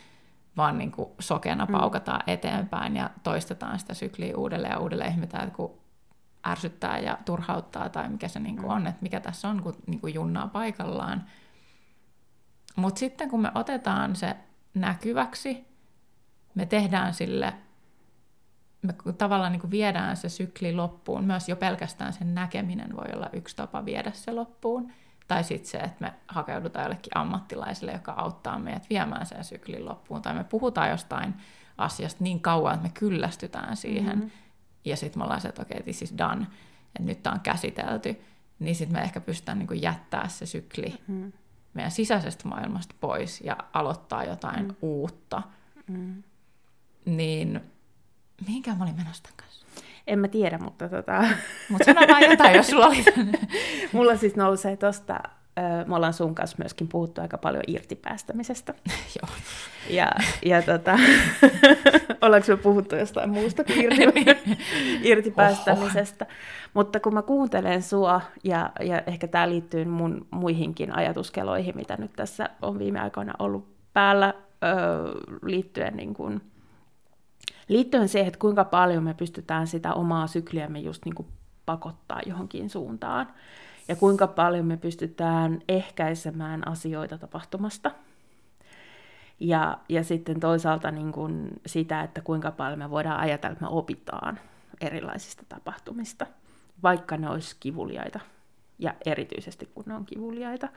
[0.56, 1.72] vaan niin kuin sokena mm.
[1.72, 2.32] paukataan mm.
[2.32, 5.78] eteenpäin ja toistetaan sitä sykliä uudelleen ja uudelleen ihmetään, kun
[6.46, 8.74] ärsyttää ja turhauttaa tai mikä se niin kuin mm.
[8.74, 11.24] on, että mikä tässä on, kun niin kuin junnaa paikallaan.
[12.76, 14.36] Mutta sitten kun me otetaan se
[14.74, 15.64] näkyväksi,
[16.54, 17.54] me tehdään sille,
[18.82, 21.24] me tavallaan niin kuin viedään se sykli loppuun.
[21.24, 24.92] Myös jo pelkästään sen näkeminen voi olla yksi tapa viedä se loppuun.
[25.28, 30.22] Tai sitten se, että me hakeudutaan jollekin ammattilaiselle, joka auttaa meidät viemään sen syklin loppuun.
[30.22, 31.34] Tai me puhutaan jostain
[31.78, 34.18] asiasta niin kauan, että me kyllästytään siihen.
[34.18, 34.30] Mm-hmm
[34.84, 36.46] ja sitten me ollaan se, että okei, okay, this is done,
[36.86, 38.20] että nyt tämä on käsitelty,
[38.58, 41.32] niin sitten me ehkä pystytään niin jättää se sykli mm.
[41.74, 44.74] meidän sisäisestä maailmasta pois ja aloittaa jotain mm.
[44.82, 45.42] uutta.
[45.86, 46.22] Mm.
[47.04, 47.60] Niin
[48.46, 49.63] mihinkään mä olin menossa tämän kanssa?
[50.06, 51.24] En mä tiedä, mutta tota...
[51.68, 53.04] Mutta sano vaan jotain, jos sulla oli.
[53.92, 55.20] Mulla siis nousee tosta
[55.86, 58.74] me ollaan sun kanssa myöskin puhuttu aika paljon irtipäästämisestä.
[59.22, 59.36] Joo.
[59.90, 60.10] Ja,
[60.44, 60.98] ja tota,
[62.22, 64.04] ollaanko me puhuttu jostain muusta kuin irti,
[65.02, 66.26] irtipäästämisestä.
[66.74, 72.12] Mutta kun mä kuuntelen sua, ja, ja ehkä tämä liittyy mun muihinkin ajatuskeloihin, mitä nyt
[72.16, 74.74] tässä on viime aikoina ollut päällä, öö,
[75.42, 76.40] liittyen niin kuin,
[77.68, 81.28] liittyen siihen, että kuinka paljon me pystytään sitä omaa sykliämme just niin kuin
[81.66, 83.28] pakottaa johonkin suuntaan
[83.88, 87.90] ja kuinka paljon me pystytään ehkäisemään asioita tapahtumasta.
[89.40, 93.70] Ja, ja sitten toisaalta niin kuin sitä, että kuinka paljon me voidaan ajatella, että me
[93.70, 94.38] opitaan
[94.80, 96.26] erilaisista tapahtumista,
[96.82, 98.20] vaikka ne olisi kivuliaita,
[98.78, 100.68] ja erityisesti kun ne on kivuliaita.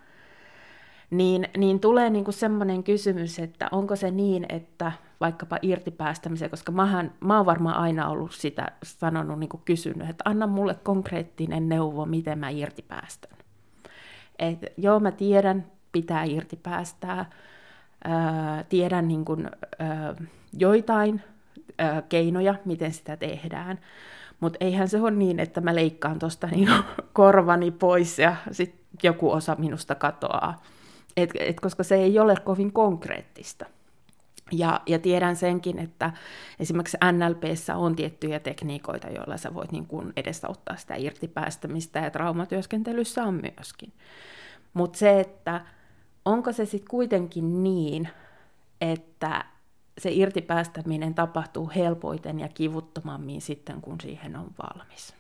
[1.10, 6.72] Niin, niin tulee niin kuin semmoinen kysymys, että onko se niin, että vaikkapa irtipäästämiseen, koska
[6.72, 11.70] mähän, mä oon varmaan aina ollut sitä sanonut, niin kuin kysynyt, että anna mulle konkreettinen
[11.70, 13.38] neuvo, miten mä irtipäästän.
[14.40, 17.26] Et, joo, mä tiedän, pitää irtipäästää,
[18.04, 20.16] ää, tiedän niin kuin, ää,
[20.54, 21.22] joitain
[21.78, 23.80] ää, keinoja, miten sitä tehdään,
[24.40, 26.70] mutta eihän se ole niin, että mä leikkaan tuosta niin
[27.14, 30.62] korvani pois ja sitten joku osa minusta katoaa.
[31.18, 33.66] Et, et, koska se ei ole kovin konkreettista.
[34.52, 36.12] Ja, ja tiedän senkin, että
[36.60, 43.24] esimerkiksi NLPssä on tiettyjä tekniikoita, joilla sä voit niin kuin edesauttaa sitä irtipäästämistä, ja traumatyöskentelyssä
[43.24, 43.94] on myöskin.
[44.74, 45.66] Mutta se, että
[46.26, 48.10] onko se sitten kuitenkin niin,
[48.82, 49.46] että
[49.98, 55.16] se irtipäästäminen tapahtuu helpoiten ja kivuttomammin sitten, kun siihen on valmis.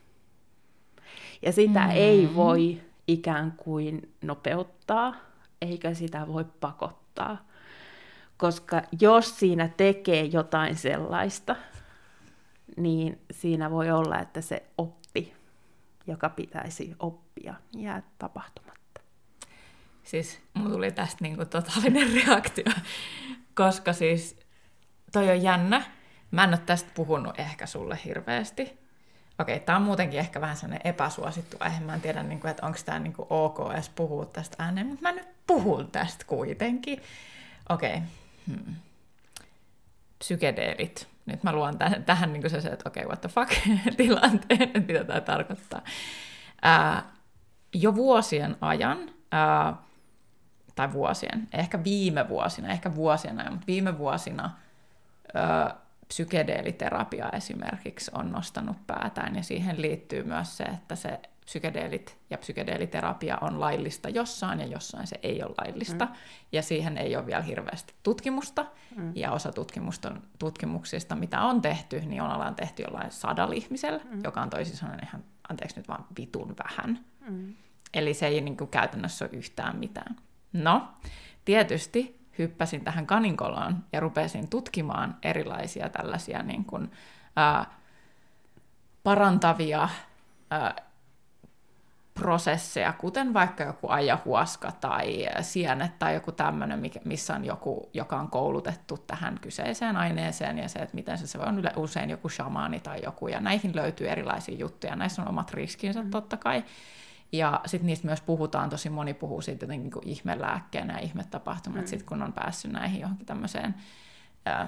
[1.42, 1.92] Ja sitä mm.
[1.92, 5.16] ei voi ikään kuin nopeuttaa,
[5.62, 7.48] eikä sitä voi pakottaa.
[8.38, 11.56] Koska jos siinä tekee jotain sellaista,
[12.78, 15.34] niin siinä voi olla, että se oppi,
[16.08, 19.02] joka pitäisi oppia, jää tapahtumatta.
[20.04, 22.74] Siis mulla tuli tästä niinku totaalinen reaktio,
[23.56, 24.40] koska siis
[25.12, 25.84] toi on jännä.
[26.32, 28.87] Mä en ole tästä puhunut ehkä sulle hirveästi.
[29.40, 31.80] Okei, tämä on muutenkin ehkä vähän sellainen epäsuosittu aihe.
[31.80, 34.88] Mä en tiedä, niin kuin, että onko tämä niin kuin ok edes puhua tästä ääneen,
[34.88, 37.02] mutta mä nyt puhun tästä kuitenkin.
[37.70, 38.02] Okei.
[38.48, 38.76] Hmm.
[40.20, 41.08] Psykedeelit.
[41.26, 43.52] Nyt mä luon tähän, tähän niin se, että okei, okay, what the fuck
[43.98, 45.82] tilanteen, että mitä tämä tarkoittaa.
[46.62, 47.04] Ää,
[47.74, 49.74] jo vuosien ajan, ää,
[50.76, 54.52] tai vuosien, ehkä viime vuosina, ehkä vuosien ajan, mutta viime vuosina
[55.34, 55.76] ää,
[56.08, 63.38] psykedeeliterapia esimerkiksi on nostanut päätään, ja siihen liittyy myös se, että se psykedeelit ja psykedeeliterapia
[63.42, 66.12] on laillista jossain, ja jossain se ei ole laillista, mm.
[66.52, 68.66] ja siihen ei ole vielä hirveästi tutkimusta,
[68.96, 69.12] mm.
[69.16, 69.52] ja osa
[70.40, 74.24] tutkimuksista, mitä on tehty, niin on alan tehty jollain sadalla ihmisellä, mm.
[74.24, 77.06] joka on toisin sanoen ihan, anteeksi nyt vaan vitun vähän.
[77.30, 77.54] Mm.
[77.94, 80.16] Eli se ei niin kuin, käytännössä ole yhtään mitään.
[80.54, 80.88] No,
[81.46, 86.92] tietysti hyppäsin tähän kaninkoloon ja rupesin tutkimaan erilaisia tällaisia niin kuin,
[87.36, 87.66] ää,
[89.04, 89.90] parantavia
[90.52, 90.76] ää,
[92.20, 98.30] prosesseja, kuten vaikka joku ajahuaska tai sienet tai joku tämmöinen, missä on joku, joka on
[98.30, 103.00] koulutettu tähän kyseiseen aineeseen ja se, että miten se, se on usein joku shamaani tai
[103.04, 106.10] joku, ja näihin löytyy erilaisia juttuja, näissä on omat riskinsä mm.
[106.10, 106.64] totta kai,
[107.32, 111.82] ja sitten niistä myös puhutaan, tosi moni puhuu siitä jotenkin niin kuin ihmelääkkeenä ja ihmetapahtumat,
[111.82, 111.88] mm.
[111.88, 113.76] sitten kun on päässyt näihin johonkin tämmöiseen
[114.48, 114.68] ä,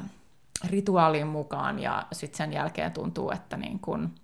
[0.70, 4.16] rituaaliin mukaan, ja sitten sen jälkeen tuntuu, että niin kuin,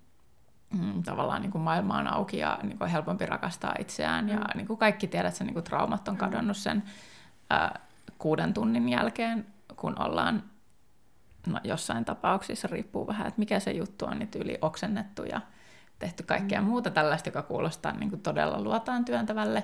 [0.70, 4.30] mm, tavallaan niin kuin maailma on auki ja niin kuin helpompi rakastaa itseään, mm.
[4.30, 6.18] ja niin kuin kaikki tiedät, että niin kuin traumat on mm.
[6.18, 6.82] kadonnut sen
[7.52, 7.70] ä,
[8.18, 9.46] kuuden tunnin jälkeen,
[9.76, 10.42] kun ollaan
[11.46, 15.40] no, jossain tapauksissa, riippuu vähän, että mikä se juttu on, niin tyyli oksennettu ja
[15.98, 16.66] tehty kaikkea mm.
[16.66, 19.62] muuta tällaista, joka kuulostaa niin kuin todella luotaan työntävälle.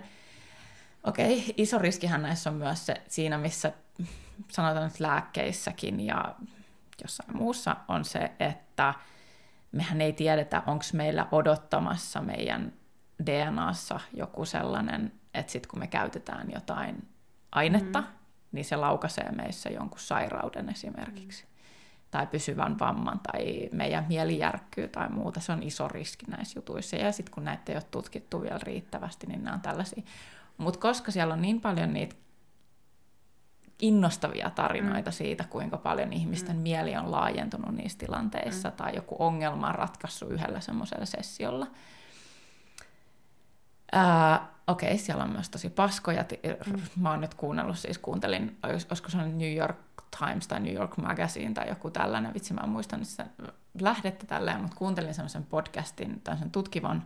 [1.05, 3.73] Okei, iso riskihän näissä on myös se siinä, missä
[4.49, 6.35] sanotaan nyt lääkkeissäkin ja
[7.03, 8.95] jossain muussa on se, että
[9.73, 12.73] mehän ei tiedetä, onko meillä odottamassa meidän
[13.27, 17.09] DNAssa joku sellainen, että sitten kun me käytetään jotain
[17.53, 18.07] ainetta, mm.
[18.53, 21.45] niin se laukaisee meissä jonkun sairauden esimerkiksi
[22.12, 25.40] tai pysyvän vamman tai meidän mieli järkkyy tai muuta.
[25.40, 26.96] Se on iso riski näissä jutuissa.
[26.96, 30.03] Ja sitten kun näitä ei ole tutkittu vielä riittävästi, niin nämä on tällaisia.
[30.59, 32.14] Mutta koska siellä on niin paljon niitä
[33.81, 35.14] innostavia tarinoita mm.
[35.14, 36.62] siitä, kuinka paljon ihmisten mm.
[36.62, 38.77] mieli on laajentunut niissä tilanteissa mm.
[38.77, 41.66] tai joku ongelma on ratkaissut yhdellä semmoisella sessiolla.
[44.66, 46.25] Okei, okay, siellä on myös tosi paskoja.
[46.66, 46.81] Mm.
[46.96, 49.79] Mä oon nyt kuunnellut, siis kuuntelin, olisiko se New York
[50.18, 53.27] Times tai New York Magazine tai joku tällainen, vitsi mä en muista sitä
[53.81, 57.05] lähdettä tälleen, mutta kuuntelin semmoisen podcastin, tämmöisen tutkivan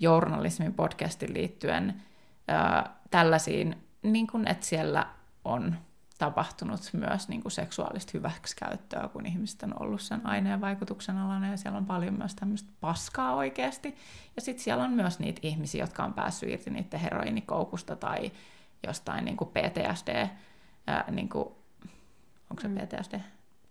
[0.00, 2.02] journalismin podcastin liittyen
[2.48, 5.06] ää, tällaisiin, niin kuin, että siellä
[5.44, 5.76] on
[6.22, 11.56] tapahtunut myös niin kuin seksuaalista hyväksikäyttöä, kun ihmiset on ollut sen aineen vaikutuksen alana, ja
[11.56, 13.96] siellä on paljon myös tämmöistä paskaa oikeasti.
[14.36, 18.32] Ja sitten siellä on myös niitä ihmisiä, jotka on päässyt irti niiden heroinikoukusta tai
[18.86, 20.28] jostain niin kuin PTSD,
[20.86, 21.48] ää, niin kuin
[22.50, 22.74] onko se mm.
[22.74, 23.20] PTSD,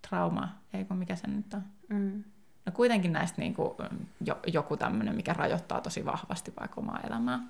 [0.08, 1.62] trauma, ei kun mikä se nyt on.
[1.88, 2.24] Mm.
[2.66, 3.74] No kuitenkin näistä niin kuin,
[4.20, 7.40] jo, joku tämmöinen, mikä rajoittaa tosi vahvasti vaikka omaa elämää,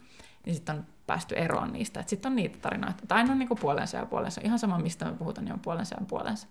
[0.47, 2.05] niin sitten on päästy eroon niistä.
[2.07, 4.41] Sitten on niitä tarinoita, tai aina on niin kuin puolensa ja puolensa.
[4.45, 6.47] Ihan sama, mistä me puhutaan, niin on puolensa ja puolensa.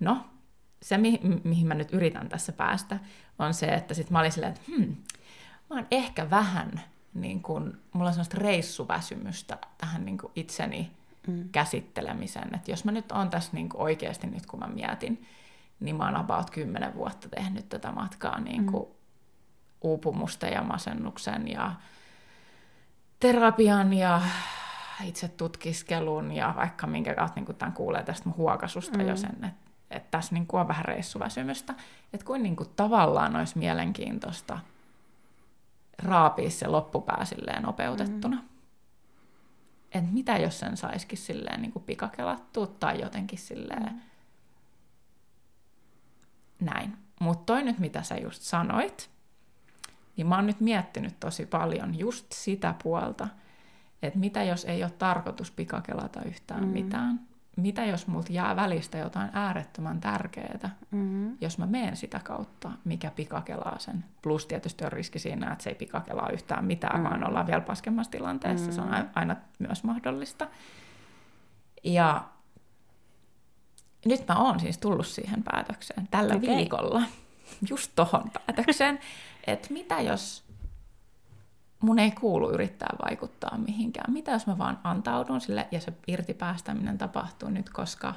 [0.00, 0.26] No,
[0.82, 2.98] se, mi- mihin mä nyt yritän tässä päästä,
[3.38, 4.96] on se, että sitten mä olin silleen, että hmm,
[5.70, 6.80] mä oon ehkä vähän,
[7.14, 10.90] niin kun, mulla on sellaista reissuväsymystä tähän niin itseni
[11.26, 11.48] mm.
[11.52, 12.54] käsittelemisen.
[12.54, 15.26] Että jos mä nyt on tässä niin oikeasti nyt kun mä mietin,
[15.80, 18.72] niin mä oon about 10 vuotta tehnyt tätä matkaa niin mm.
[19.80, 21.72] uupumusta ja masennuksen ja
[23.24, 24.22] terapian ja
[25.04, 29.08] itse tutkiskelun ja vaikka minkä kautta niin tämän kuulee tästä mun huokasusta mm.
[29.08, 31.74] jo sen, että, että tässä niin kuin on vähän reissuväsymystä.
[32.12, 34.58] Että kuin, niin kuin tavallaan olisi mielenkiintoista
[36.02, 38.36] raapia se loppupää silleen nopeutettuna.
[38.36, 38.48] Mm
[39.94, 44.00] että mitä jos sen saisikin silleen niin kuin pikakelattua tai jotenkin silleen mm.
[46.60, 46.96] näin.
[47.20, 49.10] Mutta toi nyt, mitä sä just sanoit,
[50.16, 53.28] niin mä oon nyt miettinyt tosi paljon just sitä puolta,
[54.02, 56.68] että mitä jos ei ole tarkoitus pikakelata yhtään mm.
[56.68, 57.20] mitään.
[57.56, 61.36] mitä jos multa jää välistä jotain äärettömän tärkeää, mm-hmm.
[61.40, 64.04] jos mä menen sitä kautta, mikä pikakelaa sen.
[64.22, 67.10] Plus tietysti on riski siinä, että se ei pikakelaa yhtään mitään, mm-hmm.
[67.10, 68.66] vaan ollaan vielä paskemmassa tilanteessa.
[68.66, 68.74] Mm-hmm.
[68.74, 69.08] Se on mm-hmm.
[69.14, 70.48] aina myös mahdollista.
[71.84, 72.24] Ja
[74.04, 76.56] nyt mä oon siis tullut siihen päätökseen tällä okay.
[76.56, 77.02] viikolla,
[77.68, 78.98] just tohon päätökseen,
[79.46, 80.44] että mitä jos
[81.80, 84.12] mun ei kuulu yrittää vaikuttaa mihinkään.
[84.12, 88.14] Mitä jos mä vaan antaudun sille ja se irtipäästäminen tapahtuu nyt, koska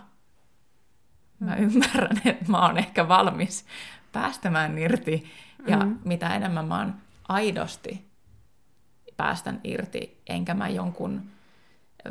[1.40, 1.64] mä mm.
[1.64, 3.66] ymmärrän, että mä oon ehkä valmis
[4.12, 5.26] päästämään irti.
[5.68, 6.00] Ja mm.
[6.06, 6.96] mitä enemmän mä oon
[7.28, 8.08] aidosti
[9.18, 11.30] päästän irti, enkä mä jonkun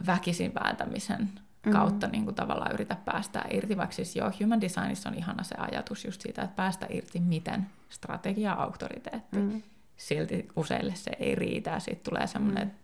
[0.06, 1.30] väkisin vääntämisen
[1.66, 1.80] mm-hmm.
[1.80, 5.54] kautta niin kuin tavallaan yritä päästä irti, vaikka siis joo, human designissa on ihana se
[5.58, 9.36] ajatus just siitä, että päästä irti miten strategia auktoriteetti.
[9.36, 9.62] Mm-hmm
[9.96, 12.74] silti useille se ei riitä ja sitten tulee semmoinen, mm.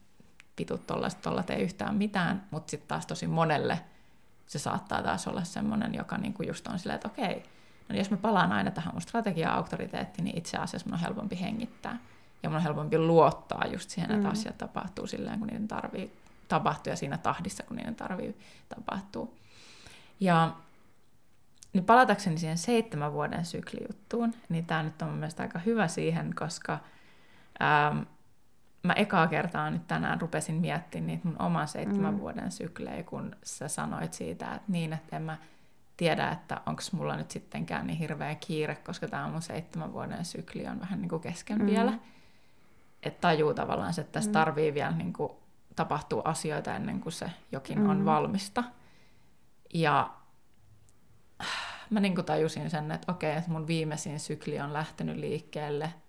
[0.56, 3.80] pitut tollaista, tolla tee yhtään mitään, mutta sitten taas tosi monelle
[4.46, 8.10] se saattaa taas olla semmoinen, joka niinku just on silleen, että okei, no niin jos
[8.10, 11.98] mä palaan aina tähän mun strategia-auktoriteettiin, niin itse asiassa mun on helpompi hengittää.
[12.42, 14.32] Ja mun on helpompi luottaa just siihen, että mm.
[14.32, 16.12] asiat tapahtuu silleen, kun niiden tarvii
[16.52, 18.38] tapahtua ja siinä tahdissa, kun niiden tarvii
[18.68, 19.28] tapahtua.
[20.20, 20.56] Ja
[21.72, 26.34] niin palatakseni siihen seitsemän vuoden syklijuttuun, niin tämä nyt on mun mielestä aika hyvä siihen,
[26.34, 26.78] koska
[27.62, 28.02] Ähm,
[28.82, 32.20] mä ekaa kertaa nyt tänään rupesin miettimään niitä mun oman seitsemän mm.
[32.20, 35.36] vuoden syklejä, kun sä sanoit siitä, että niin, että en mä
[35.96, 40.66] tiedä, että onko mulla nyt sittenkään niin hirveä kiire, koska tämä mun seitsemän vuoden sykli
[40.66, 41.66] on vähän niin kuin kesken mm.
[41.66, 41.92] vielä.
[43.02, 44.32] Että tajuu tavallaan, että tässä mm.
[44.32, 45.32] tarvii vielä niin kuin
[45.76, 47.88] tapahtuu asioita ennen kuin se jokin mm.
[47.88, 48.64] on valmista.
[49.74, 50.14] Ja
[51.90, 55.94] mä niin kuin tajusin sen, että okei, että mun viimeisin sykli on lähtenyt liikkeelle–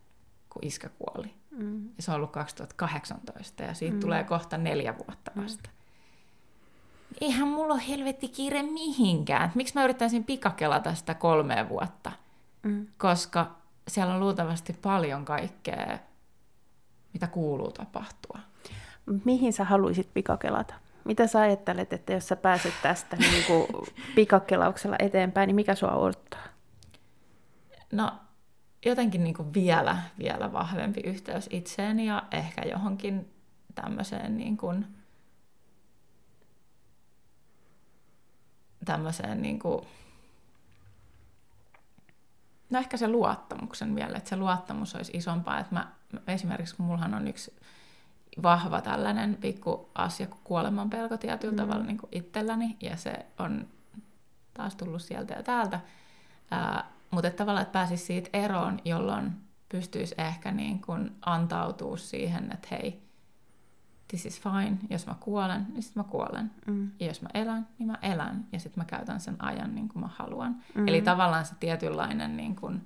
[0.54, 1.34] kun iskä kuoli.
[1.52, 1.86] Mm.
[1.86, 4.00] Ja se on ollut 2018 ja siitä mm.
[4.00, 5.44] tulee kohta neljä vuotta mm.
[5.44, 5.70] vasta.
[5.70, 7.18] Mm.
[7.22, 9.52] Eihän mulla ole helvetti kiire mihinkään.
[9.56, 12.12] Miksi mä yrittäisin pikakelata sitä kolmea vuotta?
[12.64, 12.88] Mm.
[12.98, 13.56] Koska
[13.88, 16.00] siellä on luultavasti paljon kaikkea,
[17.14, 18.40] mitä kuuluu tapahtua.
[19.26, 20.74] Mihin sä haluaisit pikakelata?
[21.06, 23.68] Mitä sä ajattelet, että jos sä pääset tästä niin kuin
[24.16, 26.44] pikakelauksella eteenpäin, niin mikä sua odottaa?
[27.92, 28.12] No
[28.86, 33.34] jotenkin niin kuin vielä, vielä vahvempi yhteys itseeni ja ehkä johonkin
[33.76, 34.86] tämmöiseen niin kuin,
[38.86, 39.86] tämmöiseen niin kuin,
[42.70, 45.92] no ehkä se luottamuksen vielä, että se luottamus olisi isompaa, että mä,
[46.28, 47.56] esimerkiksi kun mullahan on yksi
[48.44, 51.58] vahva tällainen pikku asia kuin kuoleman pelko tietyllä mm.
[51.58, 53.68] tavalla niin kuin itselläni, ja se on
[54.54, 55.80] taas tullut sieltä ja täältä,
[56.52, 59.32] ää, mutta että tavallaan, että pääsisi siitä eroon, jolloin
[59.70, 63.04] pystyisi ehkä niin kuin antautua siihen, että hei,
[64.08, 66.52] this is fine, jos mä kuolen, niin sitten mä kuolen.
[66.68, 66.92] Mm.
[67.00, 68.46] Ja jos mä elän, niin mä elän.
[68.52, 70.56] Ja sitten mä käytän sen ajan niin kuin mä haluan.
[70.76, 70.88] Mm.
[70.88, 72.82] Eli tavallaan se tietynlainen niin kuin,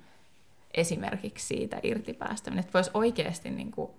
[0.74, 3.92] esimerkiksi siitä irtipäästäminen, että voisi oikeasti niin kuin,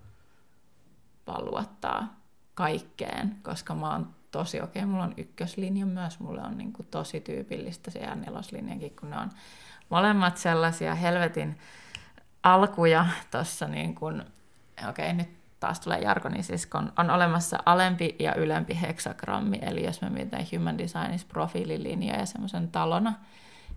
[1.28, 2.14] vaan luottaa
[2.54, 6.88] kaikkeen, koska mä oon tosi okei, okay, mulla on ykköslinja myös, mulle on niin kuin,
[6.90, 9.30] tosi tyypillistä se neloslinjakin, kun ne on
[9.88, 11.58] molemmat sellaisia helvetin
[12.42, 14.20] alkuja tuossa niin kuin,
[14.88, 19.84] okei okay, nyt taas tulee jargoni, siis kun on olemassa alempi ja ylempi heksagrammi, eli
[19.84, 23.14] jos me mietitään Human Designissa profiililinjoja semmoisen talona,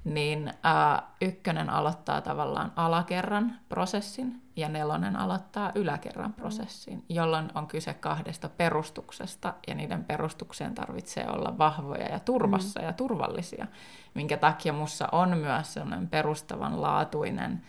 [0.03, 7.93] niin ää, ykkönen aloittaa tavallaan alakerran prosessin ja nelonen aloittaa yläkerran prosessin, jolloin on kyse
[7.93, 12.85] kahdesta perustuksesta ja niiden perustukseen tarvitsee olla vahvoja ja turvassa mm.
[12.85, 13.67] ja turvallisia,
[14.13, 17.61] minkä takia mussa on myös sellainen perustavanlaatuinen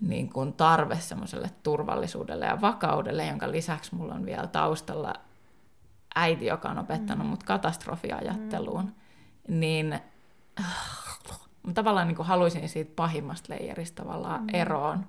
[0.00, 5.14] niin kuin tarve semmoiselle turvallisuudelle ja vakaudelle, jonka lisäksi mulla on vielä taustalla
[6.14, 7.30] äiti, joka on opettanut mm.
[7.30, 9.60] mut katastrofiajatteluun, mm.
[9.60, 10.00] niin
[11.66, 14.48] Mä tavallaan niin kuin haluaisin siitä pahimmasta leijeristä tavallaan mm.
[14.52, 15.06] eroon,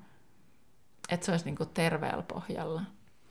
[1.10, 2.82] että se olisi niin kuin terveellä pohjalla.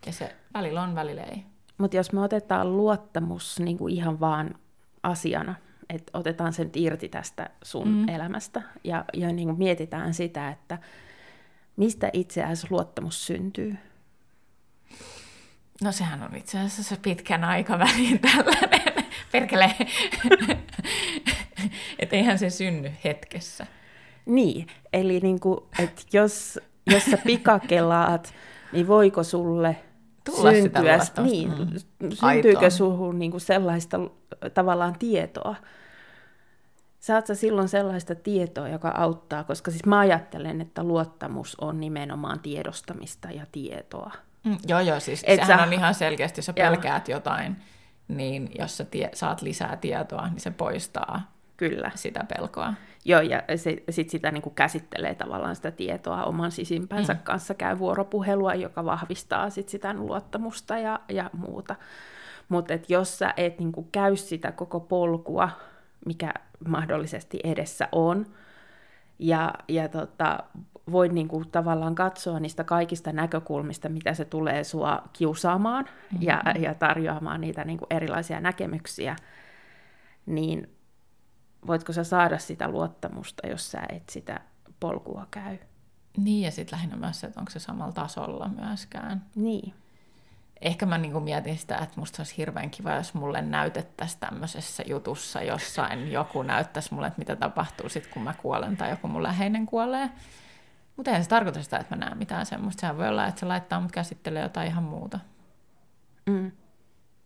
[0.07, 1.45] Ja se välillä on, välillä ei.
[1.79, 4.55] Mutta jos me otetaan luottamus niin kuin ihan vaan
[5.03, 5.55] asiana,
[5.89, 8.09] että otetaan sen irti tästä sun mm.
[8.09, 10.79] elämästä ja, ja niin kuin mietitään sitä, että
[11.77, 13.77] mistä itse asiassa luottamus syntyy?
[15.83, 19.77] No sehän on itse asiassa se pitkän aikavälin tällainen, perkele,
[21.99, 23.67] että eihän se synny hetkessä.
[24.27, 28.35] Niin, eli niin kuin, että jos, jos sä pikakelaat,
[28.73, 29.77] niin voiko sulle
[30.25, 32.11] Tulla syntyä, sitä niin, mm.
[32.11, 33.99] syntyykö suhun niin kuin sellaista
[34.55, 35.57] tavallaan tietoa?
[37.01, 42.41] Saat sä silloin sellaista tietoa, joka auttaa, koska siis mä ajattelen, että luottamus on nimenomaan
[42.41, 44.13] tiedostamista ja tietoa.
[44.45, 45.65] Mm, joo, joo, siis Et sehän sä...
[45.65, 47.17] on ihan selkeästi, jos sä pelkäät joo.
[47.17, 47.57] jotain,
[48.09, 51.91] niin jos sä tie, saat lisää tietoa, niin se poistaa Kyllä.
[51.95, 52.75] sitä pelkoa.
[53.05, 57.21] Joo, ja se, sit sitä niin kuin käsittelee tavallaan sitä tietoa oman sisimpänsä mm.
[57.23, 61.77] kanssa, käy vuoropuhelua, joka vahvistaa sit sitä luottamusta ja, ja muuta.
[62.49, 65.51] Mutta jos sä et niin kuin käy sitä koko polkua,
[66.07, 66.33] mikä
[66.69, 68.27] mahdollisesti edessä on,
[69.19, 70.39] ja, ja tota,
[70.91, 76.27] voit niin kuin tavallaan katsoa niistä kaikista näkökulmista, mitä se tulee sua kiusaamaan mm-hmm.
[76.27, 79.17] ja, ja tarjoamaan niitä niin kuin erilaisia näkemyksiä,
[80.27, 80.78] niin
[81.67, 84.41] voitko sä saada sitä luottamusta, jos sä et sitä
[84.81, 85.59] polkua käy?
[86.17, 89.25] Niin, ja sitten lähinnä myös se, että onko se samalla tasolla myöskään.
[89.35, 89.75] Niin.
[90.61, 95.43] Ehkä mä niin mietin sitä, että musta olisi hirveän kiva, jos mulle näytettäisiin tämmöisessä jutussa
[95.43, 99.67] jossain, joku näyttäisi mulle, että mitä tapahtuu sitten, kun mä kuolen tai joku mun läheinen
[99.67, 100.11] kuolee.
[100.97, 102.81] Mutta eihän se tarkoita sitä, että mä näen mitään semmoista.
[102.81, 105.21] Sehän voi olla, että se laittaa mut käsittelee jotain ihan muuta.
[106.27, 106.53] Mm.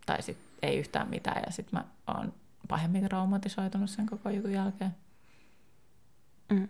[0.07, 2.35] Tai sitten ei yhtään mitään ja sitten mä oon
[2.69, 4.95] pahemmin traumatisoitunut sen koko jutun jälkeen.
[6.51, 6.69] Mm.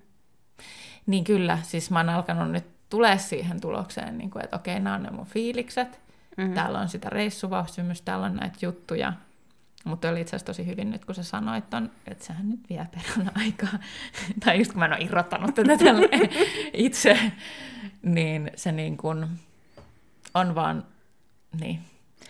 [1.06, 4.96] Niin kyllä, siis mä oon alkanut nyt tulee siihen tulokseen, niin kuin, että okei, nämä
[4.96, 6.00] on ne mun fiilikset,
[6.36, 6.54] mm-hmm.
[6.54, 9.12] täällä on sitä reissuvauhsymystä, täällä on näitä juttuja,
[9.84, 12.86] mutta oli itse asiassa tosi hyvin nyt, kun sä sanoit ton, että sehän nyt vie
[12.94, 13.78] perään aikaa.
[14.44, 15.72] tai just kun mä en ole irrottanut tätä
[16.72, 17.32] itse,
[18.02, 19.26] niin se niin kuin
[20.34, 20.86] on vaan,
[21.60, 21.80] niin.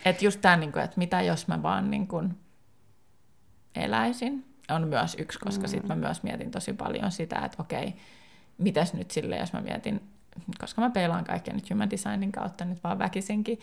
[0.05, 2.37] Että just tämä, niin että mitä jos mä vaan niin kuin
[3.75, 5.69] eläisin, on myös yksi, koska mm.
[5.69, 7.95] sitten mä myös mietin tosi paljon sitä, että okei,
[8.59, 10.01] mitäs nyt sille, jos mä mietin,
[10.61, 13.59] koska mä peilaan kaikkea nyt human designin kautta nyt vaan väkisinkin,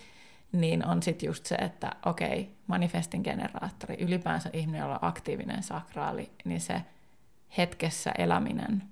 [0.52, 6.32] niin on sitten just se, että okei, manifestin generaattori, ylipäänsä ihminen, jolla on aktiivinen sakraali,
[6.46, 6.82] niin se
[7.58, 8.84] hetkessä eläminen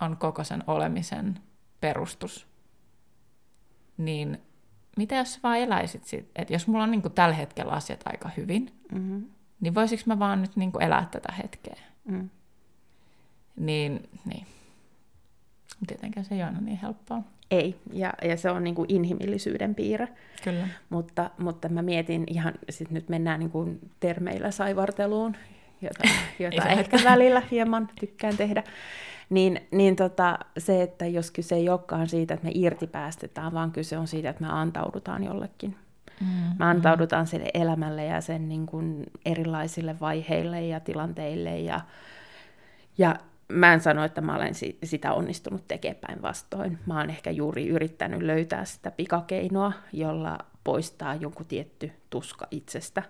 [0.00, 1.40] on koko sen olemisen
[1.80, 2.46] perustus.
[3.96, 4.42] Niin
[4.96, 8.80] mitä jos vaan eläisit sit, että jos mulla on niinku tällä hetkellä asiat aika hyvin,
[8.92, 9.26] mm-hmm.
[9.60, 11.76] Niin voisiko mä vaan nyt niinku elää tätä hetkeä?
[12.04, 12.28] Mm.
[13.56, 14.46] Niin, niin.
[15.86, 17.22] Tietenkään se ei ole niin helppoa.
[17.50, 20.08] Ei, ja, ja se on niin kuin inhimillisyyden piirre.
[20.44, 20.68] Kyllä.
[20.90, 25.36] Mutta, mutta mä mietin ihan, sit nyt mennään niin kuin termeillä saivarteluun,
[25.80, 26.08] jota,
[26.44, 28.62] jota ehkä välillä hieman tykkään tehdä.
[29.30, 33.72] Niin, niin tota, se, että jos kyse ei olekaan siitä, että me irti päästetään, vaan
[33.72, 35.76] kyse on siitä, että me antaudutaan jollekin.
[36.20, 36.26] Mm,
[36.58, 37.26] me antaudutaan mm.
[37.26, 41.80] sille elämälle ja sen niin kuin erilaisille vaiheille ja tilanteille ja,
[42.98, 43.16] ja
[43.48, 44.54] mä en sano, että mä olen
[44.84, 46.78] sitä onnistunut tekemään vastoin.
[46.86, 53.02] Mä oon ehkä juuri yrittänyt löytää sitä pikakeinoa, jolla poistaa jonkun tietty tuska itsestä.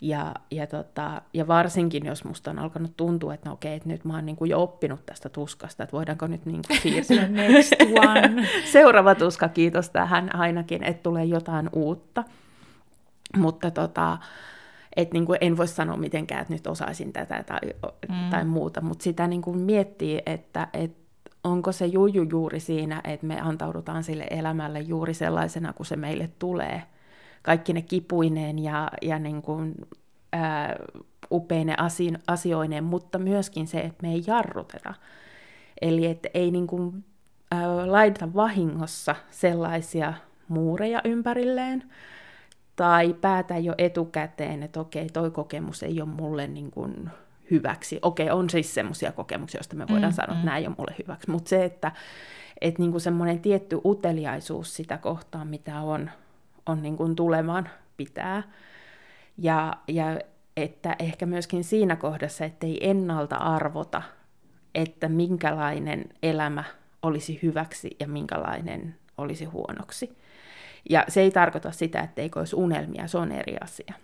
[0.00, 4.04] Ja, ja, tota, ja varsinkin, jos musta on alkanut tuntua, että no okei, että nyt
[4.04, 7.72] mä oon niin kuin jo oppinut tästä tuskasta, että voidaanko nyt niin kuin siirtyä next
[7.98, 8.48] one.
[8.72, 12.24] Seuraava tuska, kiitos tähän ainakin, että tulee jotain uutta.
[13.36, 14.18] Mutta tota,
[14.96, 17.60] et niin kuin en voi sanoa mitenkään, että nyt osaisin tätä tai,
[18.08, 18.30] mm.
[18.30, 21.04] tai muuta, mutta sitä niin kuin miettii, että, että
[21.44, 26.30] onko se juju juuri siinä, että me antaudutaan sille elämälle juuri sellaisena, kun se meille
[26.38, 26.82] tulee.
[27.44, 29.74] Kaikki ne kipuineen ja, ja niin kuin,
[30.32, 30.76] ää,
[31.30, 31.76] upeine
[32.26, 34.94] asioineen, mutta myöskin se, että me ei jarruteta.
[35.80, 37.04] Eli että ei niin kuin,
[37.50, 40.14] ää, laita vahingossa sellaisia
[40.48, 41.84] muureja ympärilleen,
[42.76, 47.10] tai päätä jo etukäteen, että okei, toi kokemus ei ole mulle niin kuin
[47.50, 47.98] hyväksi.
[48.02, 50.46] Okei, on siis semmoisia kokemuksia, joista me voidaan mm, sanoa, että mm.
[50.46, 51.92] nämä ei ole mulle hyväksi, mutta se, että
[52.60, 56.10] että niin kuin semmoinen tietty uteliaisuus sitä kohtaan, mitä on,
[56.66, 58.42] on niin kuin tulevan pitää.
[59.38, 60.18] Ja, ja
[60.56, 64.02] että ehkä myöskin siinä kohdassa, ettei ennalta arvota,
[64.74, 66.64] että minkälainen elämä
[67.02, 70.16] olisi hyväksi ja minkälainen olisi huonoksi.
[70.90, 73.94] Ja se ei tarkoita sitä, että eikö olisi unelmia, se on eri asia.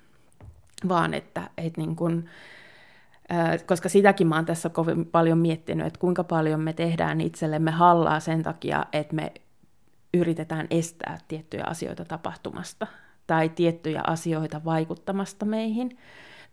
[0.88, 2.24] Vaan että, että niin kun,
[3.66, 8.20] koska sitäkin mä oon tässä kovin paljon miettinyt, että kuinka paljon me tehdään itsellemme hallaa
[8.20, 9.32] sen takia, että me
[10.14, 12.86] yritetään estää tiettyjä asioita tapahtumasta
[13.26, 15.98] tai tiettyjä asioita vaikuttamasta meihin,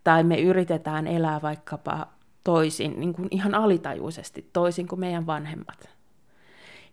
[0.04, 2.08] tai me yritetään elää vaikkapa
[2.44, 5.90] toisin, niin kuin ihan alitajuisesti, toisin kuin meidän vanhemmat.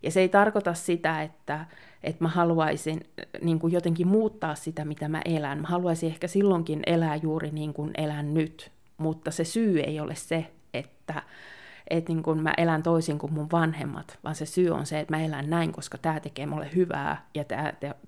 [0.03, 1.65] Ja se ei tarkoita sitä, että,
[2.03, 3.01] että mä haluaisin
[3.41, 5.61] niin kuin jotenkin muuttaa sitä, mitä mä elän.
[5.61, 10.15] Mä haluaisin ehkä silloinkin elää juuri niin kuin elän nyt, mutta se syy ei ole
[10.15, 11.23] se, että,
[11.89, 15.15] että niin kuin mä elän toisin kuin mun vanhemmat, vaan se syy on se, että
[15.15, 17.43] mä elän näin, koska tämä tekee mulle hyvää ja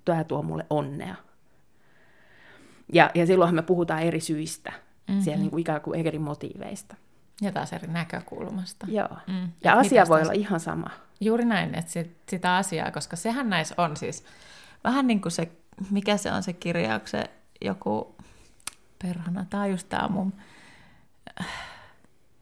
[0.04, 1.14] tämä, tuo mulle onnea.
[2.92, 5.22] Ja, ja silloinhan me puhutaan eri syistä, mm-hmm.
[5.22, 6.96] siellä niin kuin ikään kuin eri motiiveista.
[7.40, 8.86] Ja taas eri näkökulmasta.
[8.88, 9.16] Joo.
[9.26, 9.48] Mm.
[9.64, 10.90] Ja asia voi olla ihan sama.
[11.20, 14.24] Juuri näin, että sit, sitä asiaa, koska sehän näissä on siis
[14.84, 15.52] vähän niin kuin se,
[15.90, 17.24] mikä se on se kirjauksen
[17.60, 18.16] joku,
[19.02, 19.46] perhana.
[19.54, 20.32] On just tämä mun,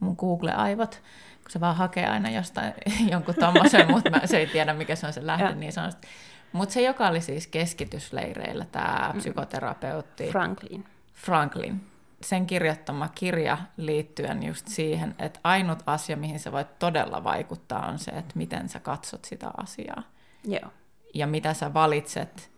[0.01, 1.03] mun Google-aivot,
[1.47, 2.75] kun se vaan hakee aina jostain
[3.13, 6.09] jonkun tommosen, mutta mä, se ei tiedä, mikä se on se lähde, niin sanotusti.
[6.53, 10.31] Mutta se, joka oli siis keskitysleireillä, tämä psykoterapeutti.
[10.31, 10.85] Franklin.
[11.15, 11.87] Franklin.
[12.23, 17.99] Sen kirjoittama kirja liittyen just siihen, että ainut asia, mihin sä voit todella vaikuttaa, on
[17.99, 20.03] se, että miten sä katsot sitä asiaa.
[20.45, 20.71] Joo.
[21.15, 22.51] Ja mitä sä valitset,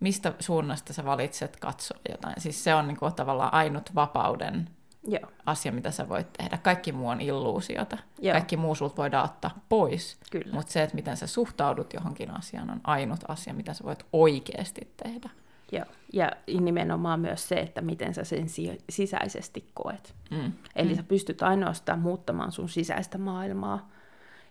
[0.00, 2.34] mistä suunnasta sä valitset katsoa jotain.
[2.38, 4.70] Siis se on niin kuin tavallaan ainut vapauden
[5.06, 5.30] Joo.
[5.46, 6.58] asia, mitä sä voit tehdä.
[6.58, 7.98] Kaikki muu on illuusiota.
[8.18, 8.32] Joo.
[8.32, 10.18] Kaikki muu sulta voidaan ottaa pois.
[10.52, 14.92] Mutta se, että miten sä suhtaudut johonkin asiaan, on ainut asia, mitä sä voit oikeasti
[15.04, 15.30] tehdä.
[15.72, 15.84] Joo.
[16.12, 18.46] Ja nimenomaan myös se, että miten sä sen
[18.90, 20.14] sisäisesti koet.
[20.30, 20.52] Mm.
[20.76, 20.96] Eli mm.
[20.96, 23.90] sä pystyt ainoastaan muuttamaan sun sisäistä maailmaa.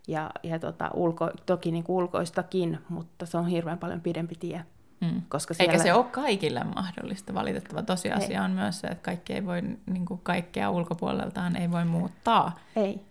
[0.08, 4.66] Ja, ja tota, ulko, toki niin ulkoistakin, mutta se on hirveän paljon pidempi tie.
[5.00, 5.22] Mm.
[5.30, 5.74] Koska siellä...
[5.74, 7.34] Eikä se ole kaikille mahdollista.
[7.34, 8.46] Valitettava tosiasia ei.
[8.46, 12.60] on myös se, että kaikki ei voi, niin kuin kaikkea ulkopuoleltaan ei voi muuttaa.
[12.76, 13.02] Ei.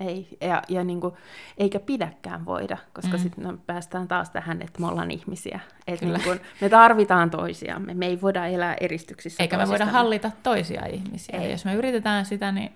[0.00, 0.28] Ei.
[0.40, 1.14] Ja, ja niin kuin,
[1.58, 3.22] eikä pidäkään voida, koska mm.
[3.22, 5.60] sitten no, päästään taas tähän, että me ollaan ihmisiä.
[5.86, 7.94] Että niin kuin, me tarvitaan toisiamme.
[7.94, 11.38] Me ei voida elää eristyksissä Eikä me voida hallita toisia ihmisiä.
[11.38, 11.44] Ei.
[11.44, 12.72] Ja jos me yritetään sitä, niin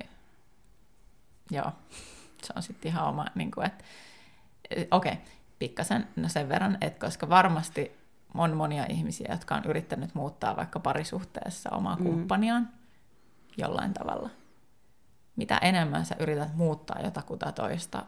[1.50, 1.72] joo,
[2.42, 3.84] se on sitten ihan oma, niin kuin, että
[4.90, 5.24] okei, okay,
[5.58, 8.03] pikkasen no sen verran, että koska varmasti
[8.34, 12.04] on monia ihmisiä, jotka on yrittänyt muuttaa vaikka parisuhteessa omaa mm.
[12.04, 12.68] kumppaniaan
[13.56, 14.30] jollain tavalla.
[15.36, 18.06] Mitä enemmän sä yrität muuttaa jotakuta toista,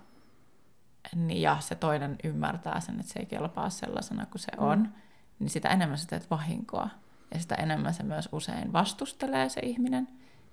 [1.14, 4.64] niin ja se toinen ymmärtää sen, että se ei kelpaa sellaisena kuin se mm.
[4.64, 4.88] on,
[5.38, 6.88] niin sitä enemmän sä teet vahinkoa.
[7.34, 10.08] Ja sitä enemmän se myös usein vastustelee se ihminen.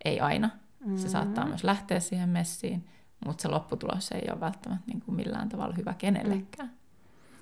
[0.05, 0.49] Ei aina.
[0.79, 0.97] Mm-hmm.
[0.97, 2.89] Se saattaa myös lähteä siihen messiin,
[3.25, 6.69] mutta se lopputulos ei ole välttämättä niin kuin millään tavalla hyvä kenellekään.
[6.69, 6.75] Mm.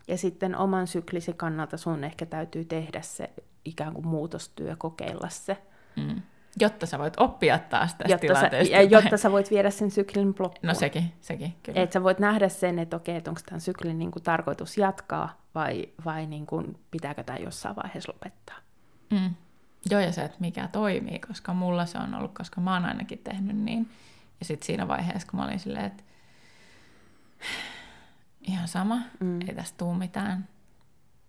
[0.08, 3.30] Ja sitten oman syklisi kannalta sun ehkä täytyy tehdä se
[3.66, 5.58] ikään kuin muutostyö, kokeilla se.
[5.96, 6.22] Mm.
[6.60, 8.72] Jotta sä voit oppia taas tästä jotta tilanteesta.
[8.76, 10.54] Sä, ja jotta sä voit viedä sen syklin loppuun.
[10.64, 11.82] No sekin, sekin kyllä.
[11.82, 15.42] Että sä voit nähdä sen, että okei, että onko tämän syklin niin kuin tarkoitus jatkaa
[15.56, 18.58] vai, vai niin kuin, pitääkö tämä jossain vaiheessa lopettaa.
[19.10, 19.36] Mm.
[19.90, 23.20] Joo, ja se, että mikä toimii, koska mulla se on ollut, koska mä oon ainakin
[23.20, 23.90] tehnyt niin.
[24.40, 26.04] Ja sitten siinä vaiheessa, kun mä olin silleen, että
[28.42, 29.42] ihan sama, mm.
[29.42, 30.48] ei tästä tule mitään,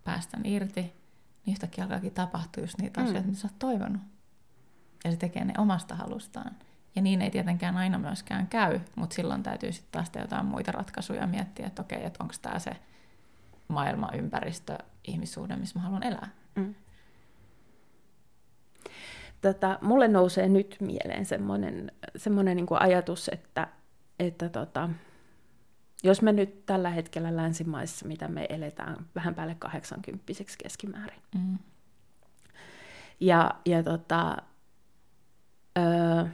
[0.04, 0.80] päästän irti,
[1.46, 3.06] niin yhtäkkiä alkaakin tapahtua just niitä mm.
[3.06, 4.02] asioita, mitä sä oot toivonut.
[5.04, 6.56] Ja se tekee ne omasta halustaan.
[6.96, 11.26] Ja niin ei tietenkään aina myöskään käy, mutta silloin täytyy sitten taas jotain muita ratkaisuja
[11.26, 12.70] miettiä, että okei, että onko tämä se
[13.68, 16.28] maailma, ympäristö, ihmissuhde, missä mä haluan elää.
[16.54, 16.74] Mm.
[19.40, 23.68] Tota, mulle nousee nyt mieleen semmoinen, semmoinen niin ajatus, että,
[24.18, 24.88] että tota,
[26.02, 30.24] jos me nyt tällä hetkellä länsimaissa, mitä me eletään vähän päälle 80
[30.62, 31.22] keskimäärin.
[31.34, 31.58] Mm.
[33.20, 34.36] Ja, ja tota,
[35.78, 36.24] öö,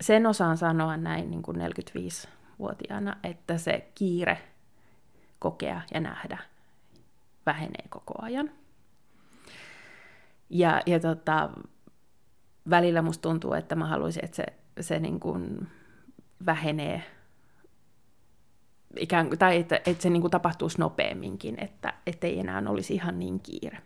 [0.00, 4.38] sen osaan sanoa näin niin kuin 45-vuotiaana, että se kiire
[5.38, 6.38] kokea ja nähdä
[7.46, 8.50] vähenee koko ajan.
[10.50, 11.50] Ja, ja tota,
[12.70, 14.46] välillä musta tuntuu, että mä haluaisin, että se,
[14.80, 15.68] se niin kuin
[16.46, 17.02] vähenee
[18.98, 21.56] ikään kuin, tai että, että se niin kuin tapahtuisi nopeamminkin,
[22.06, 23.78] että ei enää olisi ihan niin kiire.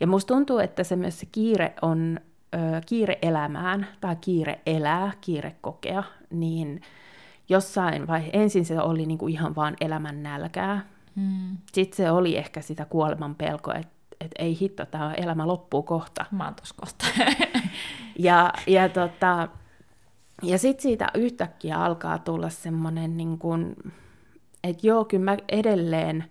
[0.00, 2.20] Ja musta tuntuu, että se myös se kiire on
[2.54, 6.80] ö, kiire elämään tai kiire elää, kiire kokea, niin
[7.48, 10.86] jossain vaiheessa ensin se oli niin kuin ihan vaan elämän nälkää.
[11.16, 11.56] Hmm.
[11.72, 16.24] Sitten se oli ehkä sitä kuoleman pelkoa, että et ei hitto, tämä elämä loppuu kohta.
[16.30, 17.06] Mä oon kohta.
[18.18, 19.48] ja, ja tota,
[20.42, 23.76] ja sitten siitä yhtäkkiä alkaa tulla semmoinen, niin kuin,
[24.64, 26.24] että joo, kyllä mä edelleen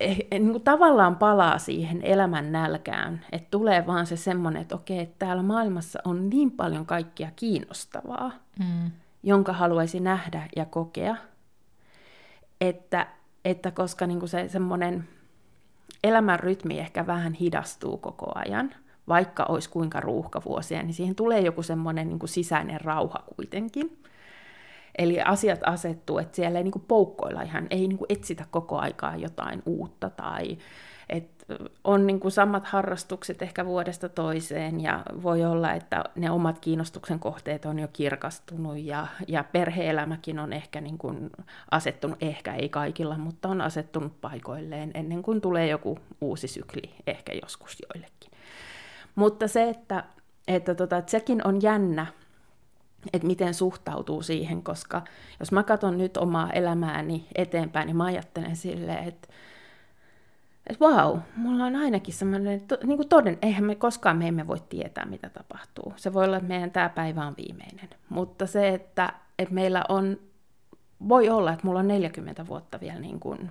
[0.00, 4.98] eh, niin kuin tavallaan palaa siihen elämän nälkään, että tulee vaan se semmoinen, että okei,
[4.98, 8.90] että täällä maailmassa on niin paljon kaikkia kiinnostavaa, mm.
[9.22, 11.16] jonka haluaisi nähdä ja kokea,
[12.60, 13.06] että,
[13.44, 15.08] että koska niin kuin se semmoinen
[16.04, 18.74] elämän rytmi ehkä vähän hidastuu koko ajan–
[19.08, 24.02] vaikka olisi kuinka ruuhkavuosia, niin siihen tulee joku semmoinen niin kuin sisäinen rauha kuitenkin.
[24.98, 28.78] Eli asiat asettuu, että siellä ei niin kuin poukkoilla ihan, ei niin kuin etsitä koko
[28.78, 30.58] aikaa jotain uutta tai
[31.08, 31.44] että
[31.84, 37.18] on niin kuin samat harrastukset ehkä vuodesta toiseen ja voi olla, että ne omat kiinnostuksen
[37.18, 41.30] kohteet on jo kirkastunut ja, ja perheelämäkin on ehkä niin kuin
[41.70, 47.32] asettunut, ehkä ei kaikilla, mutta on asettunut paikoilleen ennen kuin tulee joku uusi sykli ehkä
[47.42, 48.37] joskus joillekin.
[49.18, 50.04] Mutta se, että,
[50.48, 52.06] että, tota, että sekin on jännä,
[53.12, 55.02] että miten suhtautuu siihen, koska
[55.40, 59.28] jos mä katson nyt omaa elämääni eteenpäin, niin mä ajattelen silleen, että,
[60.66, 64.60] että vau, mulla on ainakin semmoinen, niin kuin toden, eihän me koskaan me emme voi
[64.68, 65.92] tietää, mitä tapahtuu.
[65.96, 67.88] Se voi olla, että meidän tämä päivä on viimeinen.
[68.08, 70.20] Mutta se, että, että meillä on,
[71.08, 73.50] voi olla, että mulla on 40 vuotta vielä niin kuin